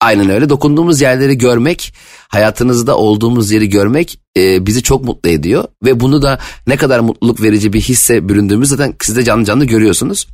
Aynen 0.00 0.30
öyle. 0.30 0.48
Dokunduğumuz 0.48 1.00
yerleri 1.00 1.38
görmek, 1.38 1.94
hayatınızda 2.28 2.96
olduğumuz 2.96 3.50
yeri 3.50 3.68
görmek 3.68 4.20
e, 4.36 4.66
bizi 4.66 4.82
çok 4.82 5.04
mutlu 5.04 5.30
ediyor. 5.30 5.64
Ve 5.84 6.00
bunu 6.00 6.22
da 6.22 6.38
ne 6.66 6.76
kadar 6.76 7.00
mutluluk 7.00 7.42
verici 7.42 7.72
bir 7.72 7.80
hisse 7.80 8.28
büründüğümüz 8.28 8.68
zaten 8.68 8.94
siz 9.02 9.16
de 9.16 9.24
canlı 9.24 9.44
canlı 9.44 9.64
görüyorsunuz. 9.64 10.28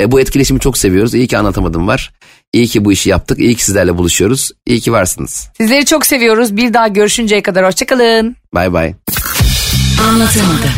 E, 0.00 0.12
bu 0.12 0.20
etkileşimi 0.20 0.60
çok 0.60 0.78
seviyoruz. 0.78 1.14
İyi 1.14 1.26
ki 1.26 1.38
anlatamadım 1.38 1.88
var. 1.88 2.12
İyi 2.52 2.66
ki 2.66 2.84
bu 2.84 2.92
işi 2.92 3.10
yaptık. 3.10 3.38
İyi 3.38 3.54
ki 3.54 3.64
sizlerle 3.64 3.98
buluşuyoruz. 3.98 4.50
İyi 4.66 4.80
ki 4.80 4.92
varsınız. 4.92 5.48
Sizleri 5.56 5.84
çok 5.84 6.06
seviyoruz. 6.06 6.56
Bir 6.56 6.74
daha 6.74 6.88
görüşünceye 6.88 7.42
kadar 7.42 7.66
hoşçakalın. 7.66 8.36
Bay 8.54 8.72
bay. 8.72 8.94
Anlatamadım. 10.08 10.70